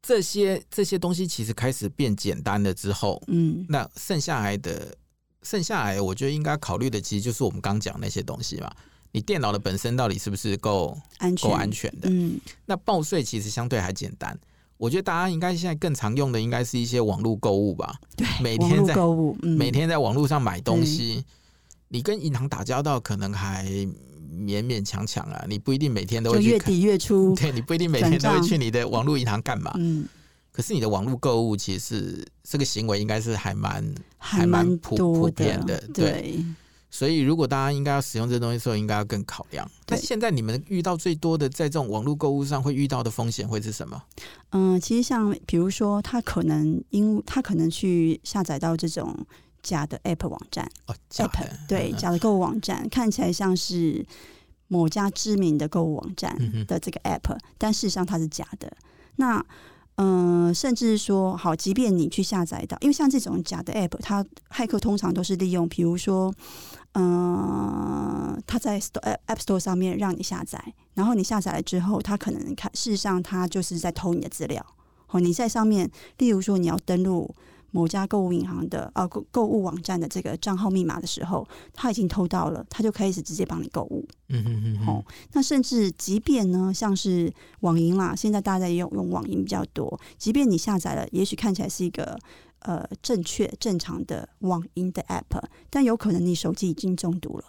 [0.00, 4.96] 这些这些东西其实开始变简单了之后，嗯，那剩下来的
[5.42, 8.72] 剩下来，我觉得应该考虑的其实就是我们刚讲那些东西嘛。
[9.12, 12.08] 你电脑的本身到底是不是够安全够安全的？
[12.10, 14.38] 嗯，那报税其实相对还简单。
[14.76, 17.98] 我觉得大家应该现在更常用的应该是一些网络购物吧？
[18.14, 21.24] 对，每天在购物，嗯、每天在网络上买东西，
[21.88, 25.44] 你跟银行打交道可能还勉勉强强啊。
[25.48, 29.72] 你不一定每天都会去月底月初，对，你不一定每天都会去你的网络银行干嘛？
[29.76, 30.06] 嗯，
[30.52, 36.04] 可是你的网络购物其实是这个行为应该是还蛮还蛮普普遍的，对。
[36.04, 36.44] 对
[36.88, 39.68] 所以，如果大家应该要使用这东西的时候，应该要更考量。
[39.84, 44.02] 但现在你们遇到最多的，在这种网络购物上会遇到的风险会是什么？
[44.50, 49.14] 嗯，其实像比如说，他可能因他可能去下载到这种
[49.68, 54.06] 假的 App 网站哦，App 对假的购物网站，看起来像是
[54.68, 58.72] 某家知名的购物网站的这个 App，但事实上它是假的。
[59.16, 59.44] 那
[59.96, 66.32] 嗯，甚至说，好，即便你去下载到，因为像这种假的 App，它骇客通常都是利用，比如说。
[66.98, 74.64] 嗯，它在 Store App Store 上面让你下载，然后你下载了之后，它可能看，事实上它就是在偷你的资料。
[75.08, 77.34] 哦，你在上面，例如说你要登录
[77.76, 84.06] 某家购物银行的啊购购物网站的这个账号密码的时候，他已经偷到了，他就开始直接帮你购物。
[84.28, 84.86] 嗯嗯嗯。
[84.86, 92.18] 哦，那甚至即便呢，像是网银啦，现在大家也用用网银比较多，即便你下载了，也许看起来是一个。
[92.60, 97.44] 呃，正确正常的网银的 App，但有可能你手机已经中毒了，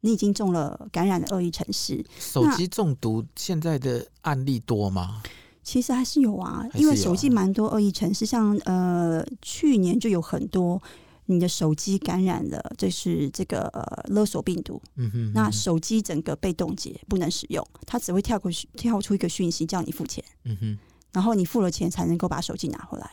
[0.00, 2.04] 你已经中了感染的恶意城市。
[2.18, 5.22] 手机中毒现在的案例多吗？
[5.68, 10.82] 其实还是有啊，有啊，因为手机蛮多恶意程式，像呃去年就有很多
[11.26, 14.80] 你的手机感染了，这是这个呃勒索病毒。
[14.96, 20.24] 嗯哼，嗯哼，那手机整个被冻结，不能使用，它只会跳过去跳出一个讯息叫你付钱。
[20.44, 20.78] 嗯哼，
[21.12, 23.10] 然后你付了钱才能够把手机拿回来。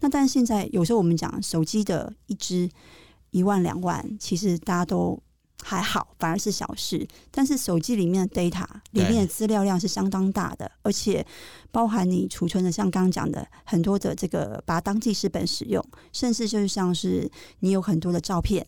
[0.00, 2.68] 那但是现在有时候我们讲手机的一支
[3.30, 5.16] 一万两万，其实大家都
[5.62, 7.06] 还好，反而是小事。
[7.30, 11.24] 但是手机里面的 data 里面的资料量是相当大的，而且
[11.70, 18.66] 包含你储存的，像刚刚讲的很多的这个把它当记事本使用，甚至就是像是你有很多的照片，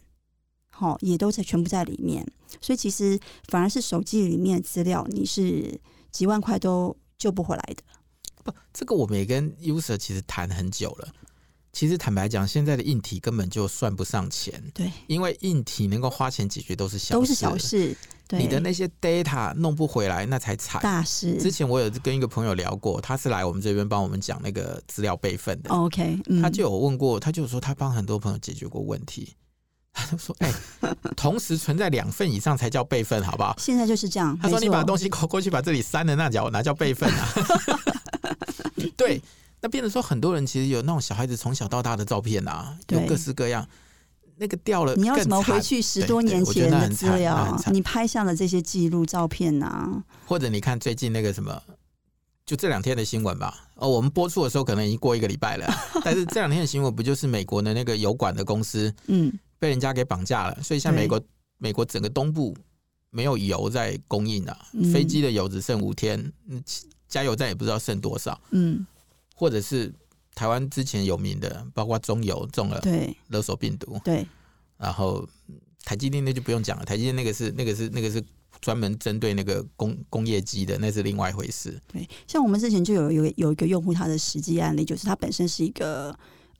[0.71, 2.27] 好也都在全部在里面。
[2.61, 5.81] 所以其实反而是手机里面的资料，你是
[6.13, 7.83] 几万块都救不回来的。
[8.45, 11.09] 不，这个我们也跟 user 其实谈很久了。
[11.75, 14.63] 其实坦白讲，现在的硬体根本就算不上钱。
[14.73, 17.97] 对，因为硬体能够花钱解决都是小事，都是小事。
[18.29, 20.81] 对，你的那些 data 弄不回来，那才惨。
[20.81, 21.37] 大事。
[21.43, 25.71] 之前我有跟一个朋友聊过，他是来我们这边帮我们讲那个资料备份的。
[25.71, 29.35] OK，嗯，他就有问过，他就说他帮很多朋友解决过问题。
[29.93, 34.37] 他就说：“哎、 欸，同时存在两份以上才叫备份，好不好？”现在就是这样。
[34.41, 37.29] 他说：“你把东西拷过去，把这里删了，那叫哪叫备份啊？
[38.97, 39.21] ”对。
[39.65, 43.67] 那变得说，很多人其实有那种小孩子从小到大的照片啊，有各式各样。
[44.37, 47.59] 那个掉了，你要怎么回去十多年前的资料？
[47.73, 50.05] 你拍下了这些记录照片啊？
[50.27, 51.63] 或者你看最近那个什么，
[52.45, 53.71] 就这两天的新闻吧。
[53.77, 55.67] 哦，我们播出的时候可能已经过一个礼拜了，
[56.05, 61.19] 但是这两天的新闻不就是美国的那个油管的公司，嗯，被人家给绑架了，所以像美国
[61.57, 62.55] 美国整个东部
[63.09, 64.55] 没有油在供应了，
[64.93, 66.31] 飞机的油只剩五天，
[67.09, 68.85] 加油站也不知道剩多少，嗯，
[69.45, 69.93] 或者是。
[70.37, 72.83] 台湾之前有名的，包括中油中了
[73.29, 74.27] 勒索病毒，对，
[74.77, 75.25] 然后
[75.85, 78.21] 台积电那就不用讲了，台积电那个是那个是那个是
[78.61, 81.81] 专门针对那个工工业机的，那是另外一回事。
[81.87, 86.13] 对，像我们之前就有有有一个用户，他的实际案例就是他本身是一个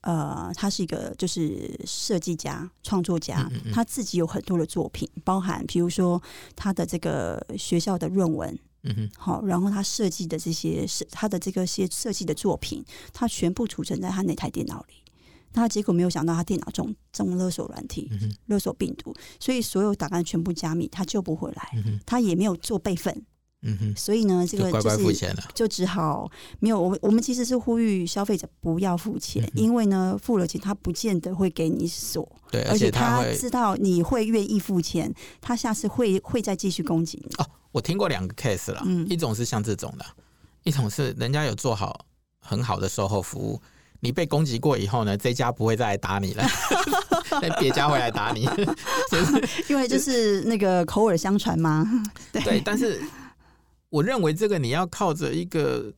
[0.03, 6.23] 呃，他是一个就是设计家、创作家，嗯嗯嗯，他自己有很多的作品，包含比如说
[6.55, 8.57] 他的这个学校的论文。
[8.85, 14.95] 嗯哼，好，然后他设计的这些设他的这个些设计的作品，他全部储存在他那台电脑里。
[15.57, 18.11] 那结果没有想到，他电脑中中勒索软体，
[18.47, 21.71] 勒索病毒，所以所有档案全部加密，他救不回来，
[22.05, 23.25] 他也没有做备份。
[23.67, 26.79] 嗯哼，所以呢，这个就是就只好没有。
[26.79, 32.31] 我们我们其实是呼吁消费者不要付钱，因为呢，付了钱他不见得会给你锁。
[32.51, 37.35] 对，而且他知道你会愿意付钱，他下次会会再继续攻击你。
[37.39, 37.49] 哦。
[37.75, 40.07] 我听过两个 case 了，嗯、一种是像这种的，
[40.63, 42.07] 一种是人家有做好
[42.39, 43.61] 很好的售后服务，
[43.99, 46.45] 你被攻击过以后呢，这家不会再来打你了，
[47.59, 48.47] 别家会来打你，
[49.11, 51.85] 就是因为就是那个口耳相传嘛。
[52.31, 53.03] 对，对，但是
[53.91, 55.93] 我认为这个你要靠着一个，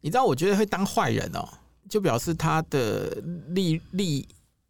[0.00, 1.46] 你知道，我觉得会当坏人哦，
[1.86, 3.14] 就表示他的
[3.48, 4.26] 利利，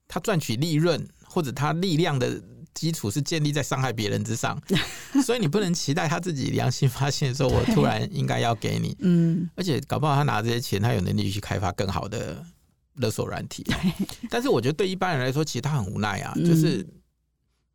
[0.08, 2.42] 他赚取利润或者他力量的。
[2.74, 4.60] 基础是建立在伤害别人之上，
[5.24, 12.44] 所以你不能期待他自己良心发现说，我突然应该要给你，嗯，而且搞不好他拿这些钱，他有能力去开发更好的
[12.94, 13.64] 勒索软体。
[14.28, 16.84] 但是我觉得对一般人来说，其实他很无奈啊，就是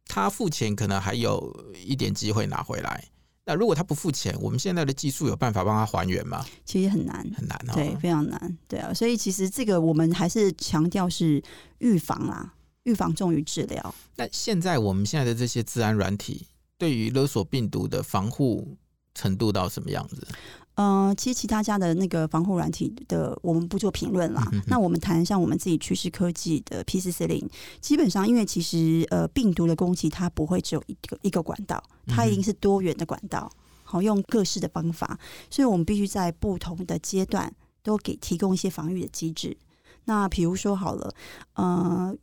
[0.06, 3.06] 他付钱可能还有一点机会拿回来，
[3.46, 6.46] 那如果他不付钱，我们现在的技术有办法帮他还原吗？
[6.66, 11.42] 其实很难，很难，对，非常难，对啊，所以其实这个我们还是强调是
[11.78, 12.54] 预防啦。
[12.90, 13.96] 预防重于治疗。
[14.16, 16.48] 那现在我们现在的这些治安软体，
[16.78, 18.76] 对于勒索病毒的防护
[19.14, 20.28] 程度到什么样子？
[20.76, 24.42] 呃，其实其他家的那个防护软体的，我们不做评论啦。
[24.68, 27.50] 那我们谈像我们自己趋势科技的 P440，
[27.82, 33.52] 基本上因为其实呃病毒的攻击它不会只有一个一个管道，它一定是多元的管道，
[33.84, 39.58] 好用各式的方法，所以我们必须在不同的阶段都给提供一些防御的机制。
[40.06, 41.14] 那比如说好了，
[41.56, 42.16] 呃。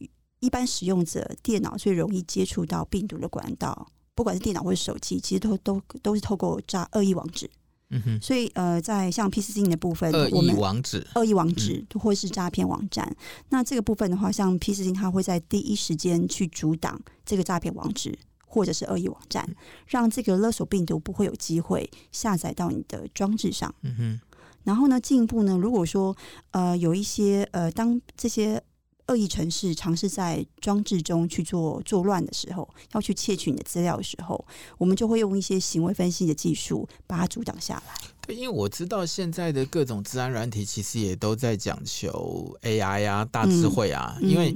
[0.46, 7.50] 一般使用者电脑最容易接触到病毒的管道，不管是电脑或者手机，其实都都都是透过诈恶意网址。
[7.90, 13.16] 嗯哼，所以呃，在像 P440 的部分，恶意网址、恶意网址或是诈骗网站，嗯、
[13.50, 19.48] 那这个部分的话，像 P440 它会在第一时间去阻挡这个诈骗网址或者是恶意网站，
[19.86, 23.72] 让这个勒索病毒不会有机会下载到你的装置上。
[23.82, 24.20] 嗯哼，
[24.64, 26.16] 然后呢，进一步呢，如果说
[26.50, 28.60] 呃有一些呃当这些
[29.08, 34.44] 恶意城市尝试在装置中去做作乱的时候，要去窃取你的资料的时候，
[34.78, 37.94] 我们就会用一些行为分析的技术把它阻挡下来。
[38.26, 44.16] 对，因为我知道现在的各种治安软体其实也都在讲求 AI 啊、大智慧啊。
[44.20, 44.52] 嗯、因为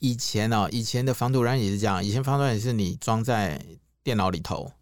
[0.00, 3.64] 以前呢、喔，以前的防毒软体是这样，以前防毒软体是你装在
[4.02, 4.72] 电脑里头，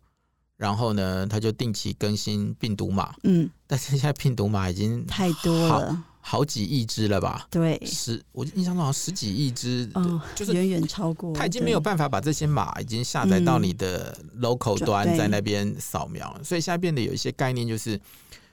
[0.56, 3.14] 然后呢，它就定期更新病毒码。
[3.24, 6.04] 嗯，但是现在病毒码已经太多了。
[6.22, 7.48] 好几亿只了吧？
[7.50, 11.32] 对，十我印象中好像十几亿只，哦，就是远远超过。
[11.32, 17.98] 他已经没有办法把这些码已经下载到你的 local 端，在那边扫描，嗯、所以现在变得有一些概念，就是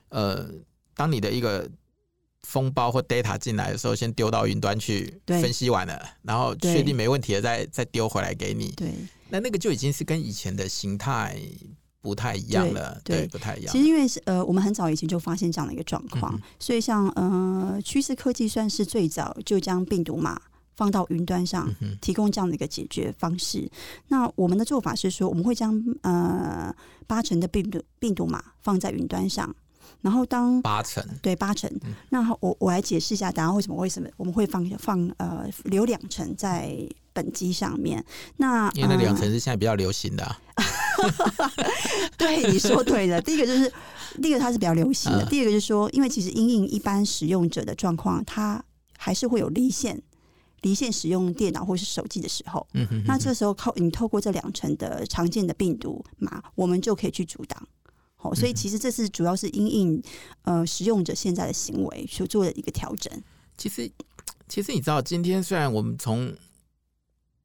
[0.09, 0.49] 呃，
[0.95, 1.69] 当你的一个
[2.43, 8.71] 封包或 data 进来的时候，先丢到云端去分析完了，然后确定没问题了，再再丢回来给你。
[8.71, 8.93] 对，
[9.29, 11.37] 那那个就已经是跟以前的形态。
[12.07, 13.69] 不太一样了，对，对，不太一样。
[13.69, 20.39] 其实因为是呃，我们很早以前就发现这样的一个状况，嗯、所以像呃，趋势科技算是最早就将病毒码
[20.77, 23.59] 放到云端上，提供这样的一个解决方式。
[23.59, 23.69] 嗯、
[24.07, 26.73] 那我们的做法是说，我们会将呃
[27.07, 29.53] 八成的病毒病毒码放在云端上，
[29.99, 31.03] 然后当八成。
[31.21, 36.71] 对八成，嗯、那我我来解释一下，答案为什么为什么我们会放放呃留两成在
[37.17, 38.05] 本机上面？
[38.35, 40.39] 那因为那两层是现在比较流行的、啊。
[42.15, 43.19] 对，你说对了。
[43.19, 43.73] 第一个就是，
[44.21, 45.25] 第一个它是比较流行的。
[45.25, 48.63] 第二个就是说，因为其实因应一般使用者的状况，它
[48.95, 49.99] 还是会有离线、
[50.61, 52.67] 离线使用电脑或是手机的时候。
[52.73, 57.67] 嗯哼，那这时候靠你透过这两层的常见的病毒码，我们就可以去阻挡。
[58.15, 60.03] 好，所以其实这是主要是因应
[60.43, 63.11] 呃使用者现在的行为所做的一个调整。
[63.57, 63.89] 其实，
[64.47, 66.31] 其实你知道，今天虽然我们从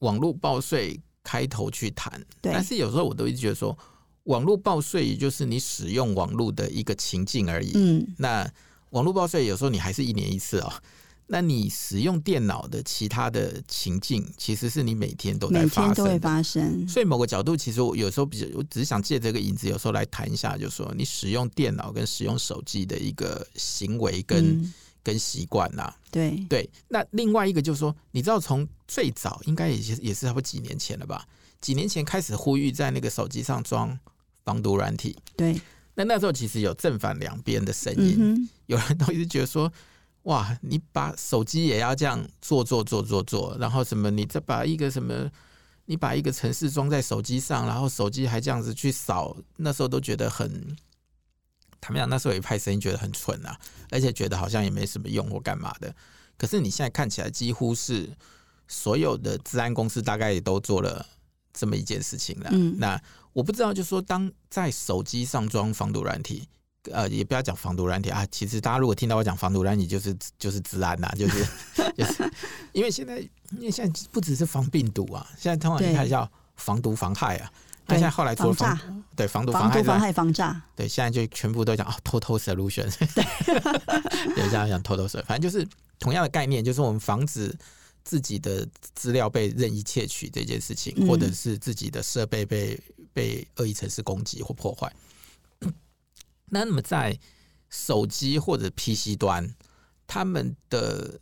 [0.03, 3.77] 网络报税开头去谈，但是有时候我都一直觉得说，
[4.25, 7.73] 网络报税也就是你使用网络的一个情境而已。
[7.75, 8.49] 嗯，那
[8.91, 10.73] 网络报税有时候你还是一年一次哦。
[11.29, 16.87] 那你使用电脑的其他的情境，其实是你每天都在发生，每天都会发生。
[16.87, 25.93] 所以某个角度，其实我有时候比较，我只是想借这个引子，有时候来谈一下，就是说你使用电脑跟使用手机的一个行为跟、嗯、跟习惯呐。
[26.11, 26.69] 对对。
[26.89, 31.27] 那另外一个就是说，你知道从最早应该也也是差不多几年前了吧？
[31.61, 33.99] 几年前开始呼吁在那个手机上装
[34.45, 35.17] 防毒软体。
[35.37, 35.61] 对。
[35.95, 39.73] 那那时候其实有正反两边的声音，嗯、有人都一直觉得说。
[40.27, 40.57] 哇！
[40.63, 44.09] 你把手机也要这样做做做做做，然后什么？
[44.09, 45.29] 你再把一个什么？
[45.87, 50.77] 你把一个城市装在手机上，然后手机还这样子去扫，那时候都觉得很……
[51.83, 53.59] 他们讲那时候有一派声音觉得很蠢啊，
[53.91, 55.95] 而且觉得好像也没什么用或干嘛的。
[56.39, 58.09] 可是你现在看起来，几乎是
[58.67, 61.05] 所有的治安公司大概也都做了
[61.53, 62.49] 这么一件事情了。
[62.53, 62.99] 嗯，那
[63.35, 66.49] 我不知道，就是说当在手机上装防毒软体。
[66.91, 68.27] 呃，也不要讲防毒软体啊。
[68.29, 71.47] 其实大家如果听到我讲防毒软体，就是就是治安呐， 就是
[71.97, 72.29] 就是，
[72.73, 73.21] 因为现在
[73.53, 77.53] 因为现在不只是防病毒啊，现在通常你看叫防毒防害啊。
[77.87, 82.91] 那现在后来做防对防毒防害防害防诈，对，现在就全部都讲哦，total solution。
[83.15, 85.67] 对，有这样讲 total solution，反正就是
[85.99, 87.55] 同样的概念，就是我们防止
[88.05, 92.81] 自己的资料被任意窃取这件事情，嗯、或者是自己的设备被
[93.13, 94.91] 被恶意程式攻击或破坏。
[96.47, 97.19] 那那么在
[97.69, 99.55] 手机或者 PC 端，
[100.07, 101.19] 他们的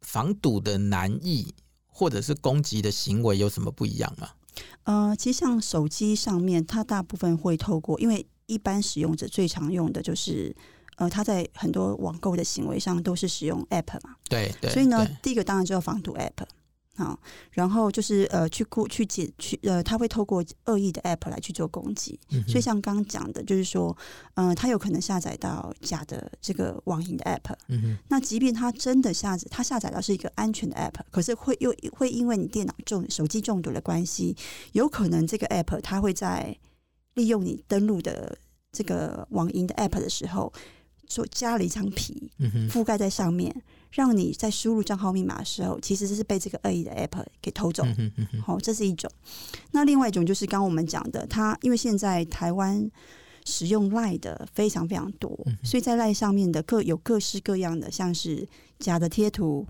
[0.00, 1.54] 防堵的难易
[1.86, 4.30] 或者是攻击的行为有什么不一样吗？
[4.84, 10.54] 呃，其实像手机上面，它大部分会透过，因为一般使用者最常用的就是，
[10.96, 16.46] 呃，他在很多网购的行为上都是使用 App 嘛，对对，所以呢，第一个当然就要防毒 App。
[16.98, 17.16] 好，
[17.52, 23.96] 然后就是呃，去过去解去呃，他会透过恶意的 App 来去做攻击，嗯、所以像刚刚讲的，就是说，
[24.34, 34.36] 嗯、呃，他有可能下载到假的这个网银的 App，嗯哼，那即便他真的下载，他下载到是一个安全的 App，可是会又会因为你电脑中手机中毒的关系，
[34.72, 36.58] 有可能这个 App 它会在
[37.14, 38.36] 利用你登录的
[38.72, 40.52] 这个网银的 App 的时候，
[41.08, 42.30] 做加了一张皮，
[42.70, 43.52] 覆盖在上面。
[43.56, 47.82] 嗯让你在输入账号密码的时候，其实这是被这个恶意的 app 给偷走。
[48.44, 49.10] 好，这是一种。
[49.70, 52.88] 那另外一种就是刚刚我们讲的，它因为现在台湾
[53.46, 55.34] 使用 LINE 的非常非常多，
[55.64, 58.46] 所以在 LINE 上面的各有各式各样的，像是
[58.78, 59.66] 假的贴图、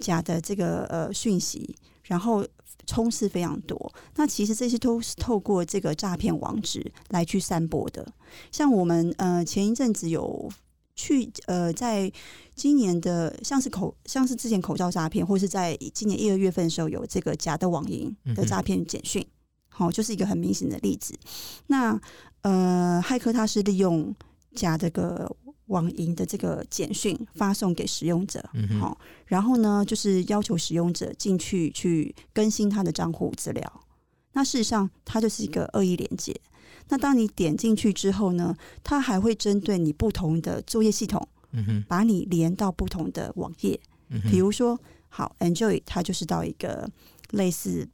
[0.00, 2.42] 假的这个呃讯息，然后
[2.86, 3.92] 充斥非常多。
[4.16, 8.10] 那其实这些都是透过这个诈骗网址来去散播的。
[8.50, 10.50] 像我们呃前一阵子有。
[11.00, 12.12] 去呃，在
[12.54, 19.26] 今年的像是口像是之前口罩诈骗，或是在今年一二月份的时候有这个假的网银的诈骗简讯，
[19.70, 21.14] 好、嗯，就是一个很明显的例子。
[21.68, 21.98] 那
[22.42, 24.14] 呃，骇客他是利用
[24.54, 25.34] 假这个
[25.66, 28.40] 网银的这个简讯发送给使用者，
[28.78, 33.80] 好、嗯，然后呢，就是要求使用者进去去更新他的账户资料。
[34.32, 36.38] 那事实上，它就是一个恶意连结。
[36.90, 43.80] 那当你点进去之后呢，它还会针对你不同的作业系统，嗯哼，把你连到不同的网页。
[44.28, 44.78] 比如说，
[45.08, 46.90] 好，Android 它就是到一个
[47.30, 47.88] 类似，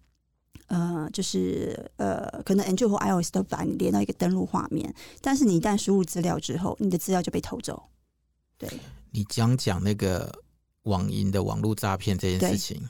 [0.68, 7.90] 呃，就是呃，可能 Android 或 iOS 都把你连到一个登录画面，但是你一旦输入资料之后，你的资料就被偷走。
[8.56, 8.66] 对，
[9.10, 10.42] 你讲讲那个
[10.84, 12.88] 网银的网络诈骗这件事情，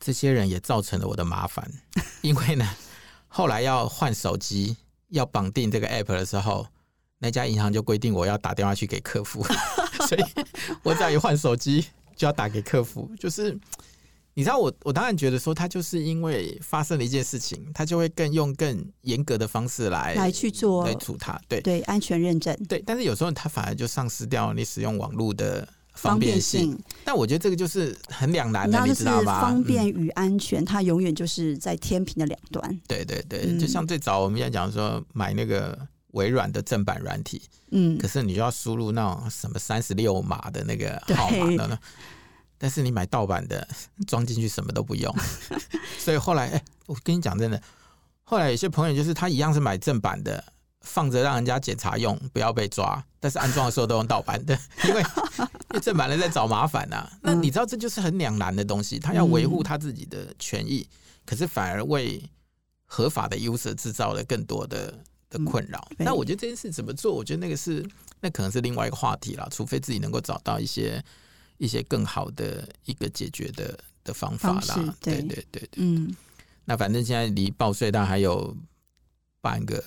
[0.00, 1.70] 这些人也造成了我的麻烦，
[2.22, 2.68] 因为呢，
[3.28, 4.76] 后来要换手机。
[5.10, 6.66] 要绑定这个 app 的时候，
[7.18, 9.44] 那家银行就规定我要打电话去给客服，
[10.08, 10.22] 所以
[10.82, 11.84] 我只要一换手机
[12.16, 13.10] 就要打给客服。
[13.18, 13.58] 就是
[14.34, 22.80] 你知道我，我我当然觉得说，他就是因为发生了一件事情，他就会更用更严格的方式来来去做来处他，对对，安全认证，对。
[22.86, 25.68] 但是有时候他反而就丧失掉你使用网络的
[26.02, 26.78] 方便性。
[27.04, 29.40] 但我觉得这个就是很两难的，你知道吧？
[29.40, 32.80] 方便与安全，嗯、它永远就是在天平的两端。
[32.86, 35.78] 对对对，嗯、就像最早我们在讲说买那个
[36.12, 41.78] 微软的正版软体，嗯，可是你就要输入那种什么三十六码的那个 号码的呢？
[42.58, 43.66] 但是你买盗版的，
[44.06, 45.14] 装进去什么都不用。
[45.98, 47.60] 所以后来，哎、欸，我跟你讲真的，
[48.22, 50.42] 后来有些朋友就是他一样是买正版的。
[50.80, 53.04] 放着让人家检查用，不要被抓。
[53.18, 54.58] 但是安装的时候都用盗版的，
[54.88, 57.12] 因为因为正版的在找麻烦呐、啊。
[57.22, 60.88] 那你知道这就是很两难的东西，他要维护他自己的权益，
[61.26, 62.22] 可是反而为
[62.86, 65.86] 合法的 user 制造了更多的的困扰。
[65.98, 67.14] 那、嗯、我觉得这件事怎么做？
[67.14, 67.86] 我觉得那个是
[68.20, 69.46] 那可能是另外一个话题了。
[69.50, 71.02] 除非自己能够找到一些
[71.58, 74.96] 一些更好的一个解决的的方法啦。
[75.00, 76.14] 对对对对，嗯。
[76.64, 78.56] 那反正现在离报税单还有
[79.40, 79.82] 半个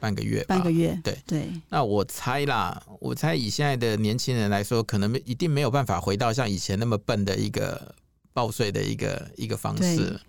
[0.00, 0.98] 半个月，半个月。
[1.02, 1.50] 对对。
[1.68, 7.94] 那我猜啦，我猜以现在的年轻人来说，可能一定没有办法回到像以前那么笨的一个
[8.32, 10.20] 报税的一个一个方式。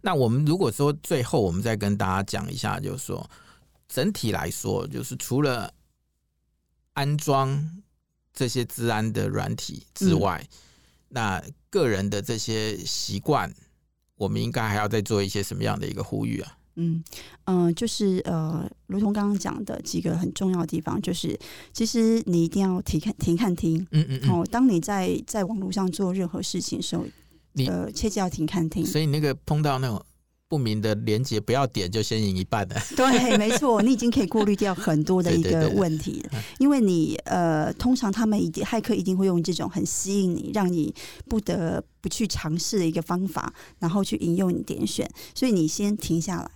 [0.00, 3.28] 那我们如果说最后我们再跟大家讲一下，就是说
[3.86, 5.72] 整体来说，就是除了
[6.94, 7.82] 安装
[8.32, 10.56] 这些治安的软体之外，嗯、
[11.10, 13.54] 那个人的这些习惯，
[14.16, 16.56] 我们应该还要再做一些什么样的一个呼吁啊？
[16.76, 17.02] 嗯
[17.44, 21.38] 嗯、呃，就是呃，如同刚刚讲的几个很重要的地方，就是
[21.72, 27.04] 其实你一定要停看停看听，嗯嗯哦，当你在在网络上做任何事情的时候。
[27.52, 28.86] 你呃，切记要停看听。
[28.86, 30.00] 所以那个碰到那种
[30.46, 32.80] 不明的连接，不要点就先赢一半的。
[32.96, 36.24] 对，没错，你已经可以过滤掉很多的一个问题，
[36.60, 40.94] 因为你呃，通常他们一定骇客一定会用这种很吸引你，让你
[41.28, 46.48] 不得不去尝试的一个方法，然后去引诱你点选，所以你先停下来。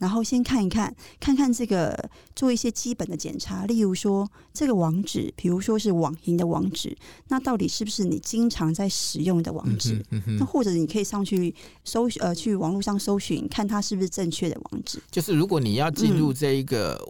[0.00, 6.96] 然后先看一看，看看这个，做一些基本的检查，例如说这个网址，比如说是网银的网址，
[7.28, 10.04] 那到底是不是你经常在使用的网址？
[10.10, 15.00] 嗯嗯、那或者你可以上去搜呃，去网络上搜寻，看它是不是正确的网址。
[15.10, 17.00] 就是如果你要进入这一个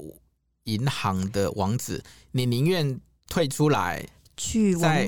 [0.65, 4.05] 银行的网址，嗯、你宁愿退出来。
[4.43, 5.07] 去网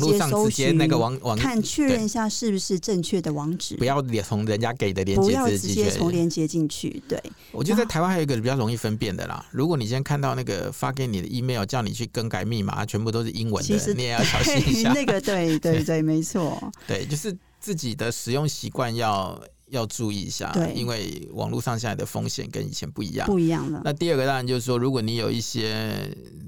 [0.00, 7.02] 络上直接那个网网，看确认一下是不是正确的网址，不要从人家给的链接不要直接从链接进去。
[7.06, 7.22] 对，
[7.52, 9.44] 我觉得在台湾还有一个比较容易分辨的啦。
[9.50, 14.90] 如果你先看到那个发给你的 email 叫你去更改密码，全部都是英文的，你也要小心一下。
[14.94, 16.58] 那个 对对对，没错。
[16.86, 23.82] 对，就是自己的使用习惯要要注意一下，对，因为网络上现在的风险跟以前不一样，不一样了。
[23.84, 25.94] 那第二个当然就是说，如果你有一些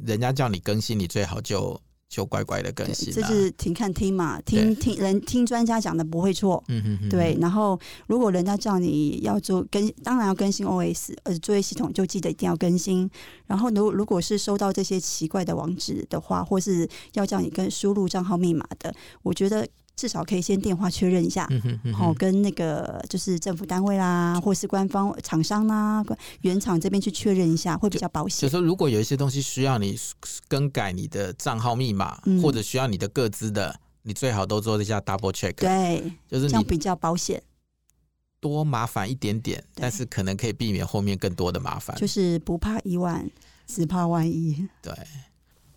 [0.07, 1.79] 人家叫你更新，你最好就。
[2.13, 6.63] 就乖乖的更新，这是听看听嘛，听听人听专家讲的不会错。
[6.69, 7.35] 嗯哼哼，对。
[7.41, 13.11] 然后如果人家叫你要做更，当然要更新 OS，呃，作业系统就记得一定要更新。
[13.47, 19.67] 然后如如果是收到这些奇怪的网址的话，或是要叫你跟输入账号密码的，我觉得。
[19.95, 26.03] 至少可以先电话确认一下，好、嗯嗯、跟那个就是政府单位啦，或是官方厂商啦、
[26.41, 28.41] 原厂这边去确认一下，会比较保险。
[28.41, 29.97] 就是说，如果有一些东西需要你
[30.49, 35.55] 更改你的账号密码，嗯、或者需要你的个资的，你最好都做一下 double check。
[35.55, 37.43] 对，就是这样比较保险，
[38.41, 41.97] 多麻烦一点点，但是可能可以避免后面更多的麻烦。
[41.97, 43.31] 就是不怕一万，
[43.67, 44.67] 只怕万一。
[44.81, 44.93] 对。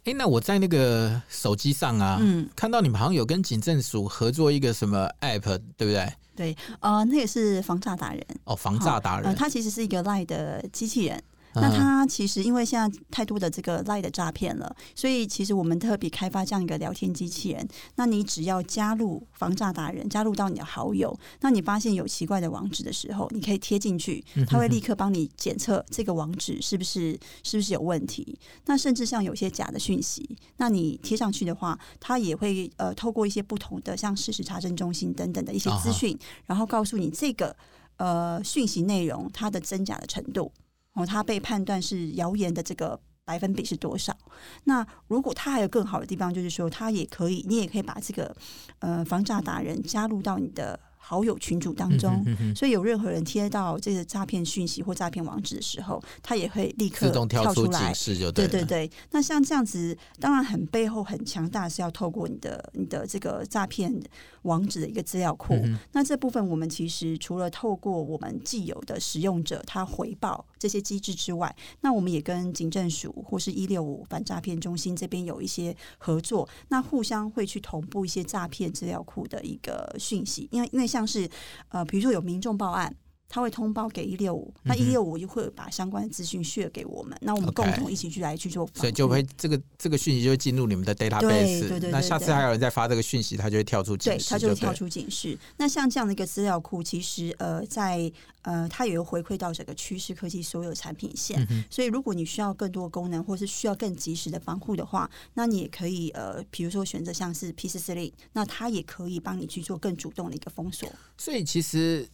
[0.06, 6.14] 哎，那我在那个手机上啊，嗯，看到你们好像有跟警政署合作一个什么 App，对不对？
[6.36, 11.22] 对，呃，那也是防诈达人哦，防诈达人，他、呃、其实是一个 LINE 的机器人。
[11.56, 17.68] 那它其实因为现在太多的这个 LINE 的诈骗了，所以其实我们特别开发这样一个聊天机器人。
[17.95, 28.38] 那你只要加入防诈达人，加入到你的好友，那你发现有奇怪的网址的时候，你可以贴进去，它会立刻帮你检测这个网址是不是是不是有问题。
[28.66, 37.56] 那甚至像有些假的讯息，那你贴上去的话，它也会呃透过一些不同的像事实查证中心等等的一些资讯，然后告诉你这个
[37.97, 40.51] 呃讯息内容它的真假的程度。
[40.96, 44.18] 哦，他被判断是谣言的这个百分比是多少？
[44.64, 48.36] 那如果他还有更好的地方，就是说他也可以，你也可以把这个
[48.80, 50.80] 呃防诈达人加入到你的。
[51.08, 58.48] 好友群组当中，嗯、哼哼，所以有任何人贴到这个诈骗讯息或诈骗网址的时候，他也会立刻自动跳出警示，就对。
[58.48, 63.93] 对对对，那像这样子，当然很背后很强大，是要透过你的你的这个诈骗
[64.41, 65.54] 网址的一个资料库。
[65.54, 80.86] 嗯、那这部分我们其实除了透过我们既有的使用者他回报这些机制之外，那我们也跟警政署或是一六五反诈骗中心这边有一些合作，那互相会去同步一些诈骗资料库的一个讯息，因为因为。
[80.95, 81.30] 像是
[81.70, 82.95] 呃，比如说有民众报案，
[83.28, 91.92] 他会通报给一六五，那一六五就会把相关的资讯 share 给我们，那我们共同一起去来去做，所以就会这个这个讯息就会进入你们的 database，对对对，对。
[91.92, 95.38] 那下次还有人再发这个讯息，他就会跳出警示，对，他就会跳出警示。
[95.58, 98.12] 那像这样的一个资料库，其实呃，在
[98.44, 101.44] 呃，它也会回馈到整个趋势科技所有的产品线。
[101.50, 110.88] 嗯、所以，如果你需要更多的功能，或是需要更及时的防护的话，那你也可以呃，比如说选择像是 P4Link，那它也可以帮你去做更主动的一个封锁。
[111.18, 112.08] 所以，其实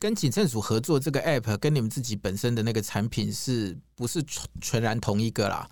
[0.00, 5.68] 跟警政署合作这个 App，跟你们自己本身的那个产品是不是全全然同一个啦？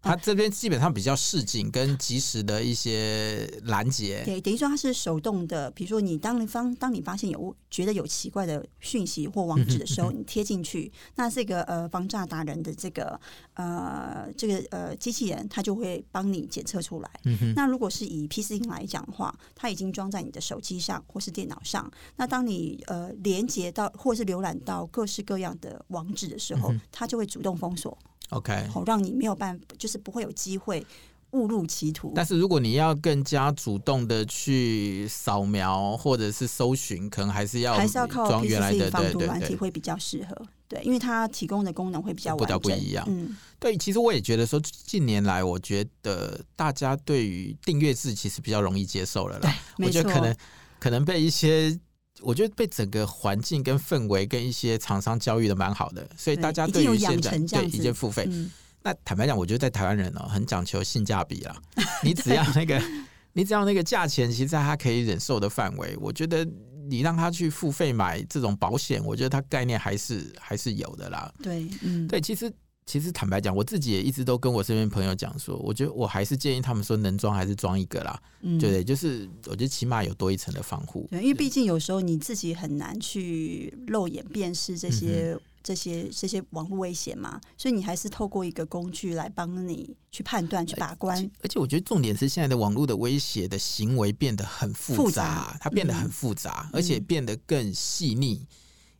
[0.00, 5.70] 它这边基本上比较市井跟及时的一些拦截，对，等于说它是手动的。
[5.72, 13.20] 比如说，你当你方当你发现有觉得有奇怪的讯息或网址的时候，你贴进去，那这个呃防诈达人的这个
[13.54, 17.10] 呃这个呃机器人，它就会帮你检测出来。
[17.56, 27.98] 那如果是以 PC 来讲的话，它已经装在你的手机上或是电脑上，那当你呃连接到或是浏览到各式各样的网址的时候，它就会主动封锁。
[28.30, 30.86] OK，好，让你没有办法，就是不会有机会
[31.30, 32.12] 误入歧途。
[32.14, 40.46] 但是如果你要更加主动的去扫描或者是搜寻，可能还是要还是要靠装原来的防毒软体会比较适合。
[40.68, 43.02] 对，因为它提供的功能会比较完整，不一样。
[43.08, 49.54] 嗯，对，其实我也觉得说，近年来我觉得大家对于订阅制其实比较容易接受了啦。
[49.78, 50.36] 对，我觉得可能
[50.78, 51.78] 可能被一些。
[52.22, 58.26] 我觉得被整个环境跟氛围跟一些厂商教育的蛮好的，所以大家对于现在对已经付费。
[58.30, 58.50] 嗯、
[58.82, 61.56] 那坦白讲，我觉得在台湾人哦，很讲求性价比啦。
[62.02, 62.82] 你只要那个，
[63.32, 65.96] 你只要那个价钱，其实在他可以忍受的范围。
[66.00, 66.46] 我觉得
[66.88, 71.32] 你让他去付费买这种保险，我觉得他概念还是还是有的啦。
[71.42, 72.52] 对，嗯，对，其实。
[72.88, 81.06] 其实坦白讲，我自己也一直都跟我身边朋友讲说，我觉得我还是建议他们说能装还是装一个啦，嗯、对对，就是我觉得起码有多一层的防护。
[81.10, 91.30] 对，因为毕竟有时候你自己很难去肉眼辨识这些、嗯、这些这些网络危险嘛，所以你还是透过一个工具来帮你去判断、去把关。
[91.42, 98.46] 而且我觉得重点是现在的网络的威胁的行为变得很复杂，复杂它变得很复杂，嗯、而且变得更细腻，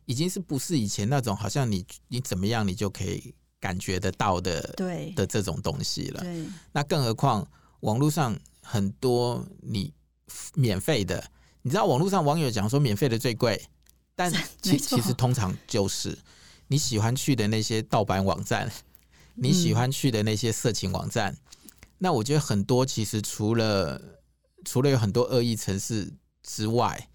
[0.05, 3.33] 已经是不是以前那种好像你你怎么样你就可以。
[3.59, 6.21] 感觉得到的，对的这种东西了。
[6.21, 7.45] 对，那更何况
[7.81, 9.93] 网络上很多你
[10.53, 11.29] 免费的，
[11.61, 13.61] 你知道网络上网友讲说免费的最贵，
[14.15, 14.31] 但
[14.61, 16.17] 其其实通常就是
[16.67, 18.71] 你喜欢去的那些盗版网站，
[19.35, 21.33] 你喜欢去的那些色情网站。
[21.33, 24.01] 嗯、那我觉得很多其实除了
[24.63, 27.09] 除了有很多恶意城市之外，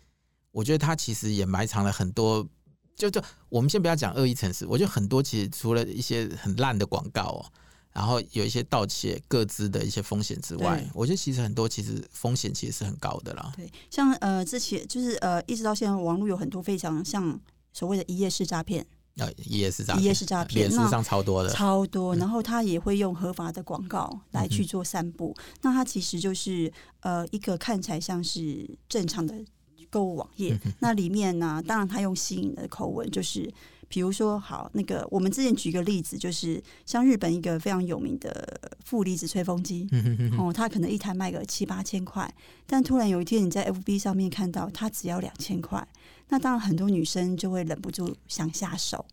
[0.51, 2.47] 我觉得它其实也埋藏了很多。
[2.97, 7.45] 就就我们先不要讲恶意城市，我觉得很多其实除了一些很烂的广告哦，
[7.92, 13.53] 然后有一些盗窃各资的一些风险之外，我觉得其实很多其实风险其实是很高的啦。
[13.57, 17.38] 对，像呃之前就是呃一直到现在，网络有很多非常像
[17.72, 18.86] 所谓的一页式诈骗
[19.16, 22.14] 啊，一页式诈骗，一页式诈骗，脸书上超多的，超多。
[22.16, 29.34] 然后他也会用合法的广告来去做散布，嗯、那他其实就是呃一个看起来像是正常的。
[29.95, 33.49] 购物网页，那里面呢，当然他用吸引的口吻，就是
[33.86, 39.86] 比如说，好，那个我们之前举个例子，就是像日本一个非常有名的负离子吹风机，
[40.36, 42.28] 哦，它可能一台卖个七八千块，
[42.66, 45.86] 但突然有一天你在 FB 上面看到它只要两千块，
[46.30, 49.07] 那当然很多女生就会忍不住想下手，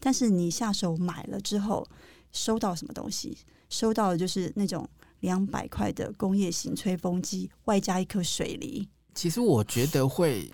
[0.00, 1.86] 但是你下手买了之后，
[2.32, 3.38] 收到什么东西？
[3.70, 4.88] 收到的就是那种
[5.20, 8.88] 两百块的工业型吹风机，外加一颗水梨。
[9.14, 10.50] 其实我觉得会，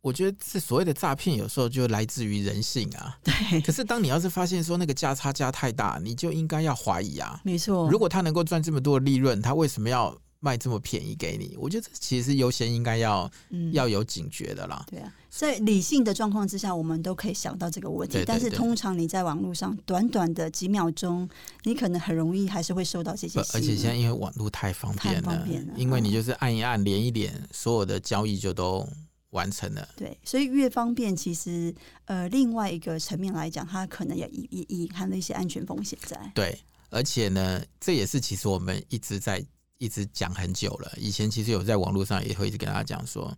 [0.00, 3.18] 我觉得是所谓的诈骗，有时候就来自于人性啊。
[3.22, 3.60] 对。
[3.62, 7.40] 可是当你要是发现说那个价差价太大，你就应该要怀疑啊。
[7.44, 7.88] 没错。
[7.90, 11.56] 如果他能够赚这么多利润，他为什么要卖这么便宜给你？
[11.58, 14.84] 我觉得这其实是优先应该要、嗯、要有警觉的啦。
[14.90, 15.14] 对啊。
[15.30, 18.14] 在理性的状况之下，我们都可以想到这个问题。
[18.14, 21.28] 对对对，但是通常你在网络上短短的几秒钟，
[21.62, 23.38] 你可能很容易还是会受到这些。
[23.38, 28.84] 而且现在因为网络太方便了，太方便了，因为你就是按一按，连一连，所有的交易就都
[29.30, 29.88] 完成了。
[29.96, 31.72] 对，所以越方便，其实
[32.06, 36.32] 呃，另外一个层面来讲，它可能也隐隐含了一些安全风险在。
[36.34, 39.44] 对，而且呢，这也是其实我们一直在
[39.80, 40.92] 一直讲很久了。
[40.98, 43.36] 以前其实有在网络上也会一直跟大家讲说。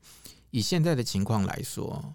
[0.50, 2.14] 以现在的情况来说，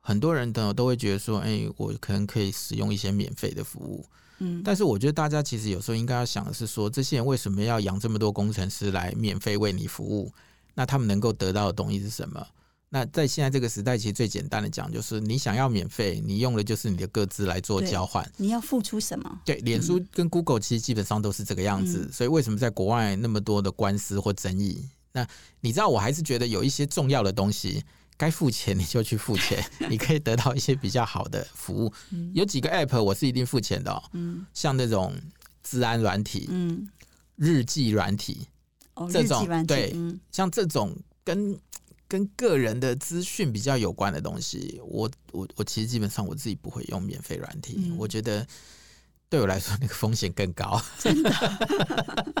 [0.00, 4.04] 很多人都都会觉得说：“哎，我可能可以使用一些免费的服务。”
[4.40, 10.32] 嗯，但是我觉得大家其实有时候应该要想的是说，这些人为什么要养这么多工程师来免费为你服务？
[10.74, 12.44] 那他们能够得到的东西是什么？
[12.94, 18.30] 那在现在这个时代，其实最简单的讲，就是你想要免费，你用的就是你的各自来做交换。
[18.36, 19.40] 你要付出什么？
[19.46, 22.06] 对，脸书跟 Google 其实基本上都是这个样子。
[22.06, 24.86] 嗯，所以为什么在国外那么多的官司或争议？
[25.12, 25.26] 那
[25.62, 27.82] 你知道，我还是觉得有一些重要的东西，
[28.18, 31.90] 该付钱你就去付钱， 你可以得到一些比较好的服务。
[32.34, 35.14] 有几个 App 我是一定付钱的，嗯，像那种
[35.62, 36.86] 治安软体，嗯，
[37.36, 38.46] 日记软体，
[38.92, 39.96] 哦这种对，
[40.30, 41.58] 像这种跟
[42.12, 48.46] 跟个人的资讯比较有关的东西，我我我其实基本上我自己不会用免费软体，我觉得
[49.30, 51.32] 对我来说那个风险更高，真的。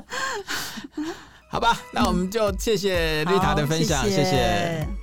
[1.48, 4.16] 好吧，那我们就谢谢丽塔的分享，谢谢。
[4.16, 5.01] 谢谢。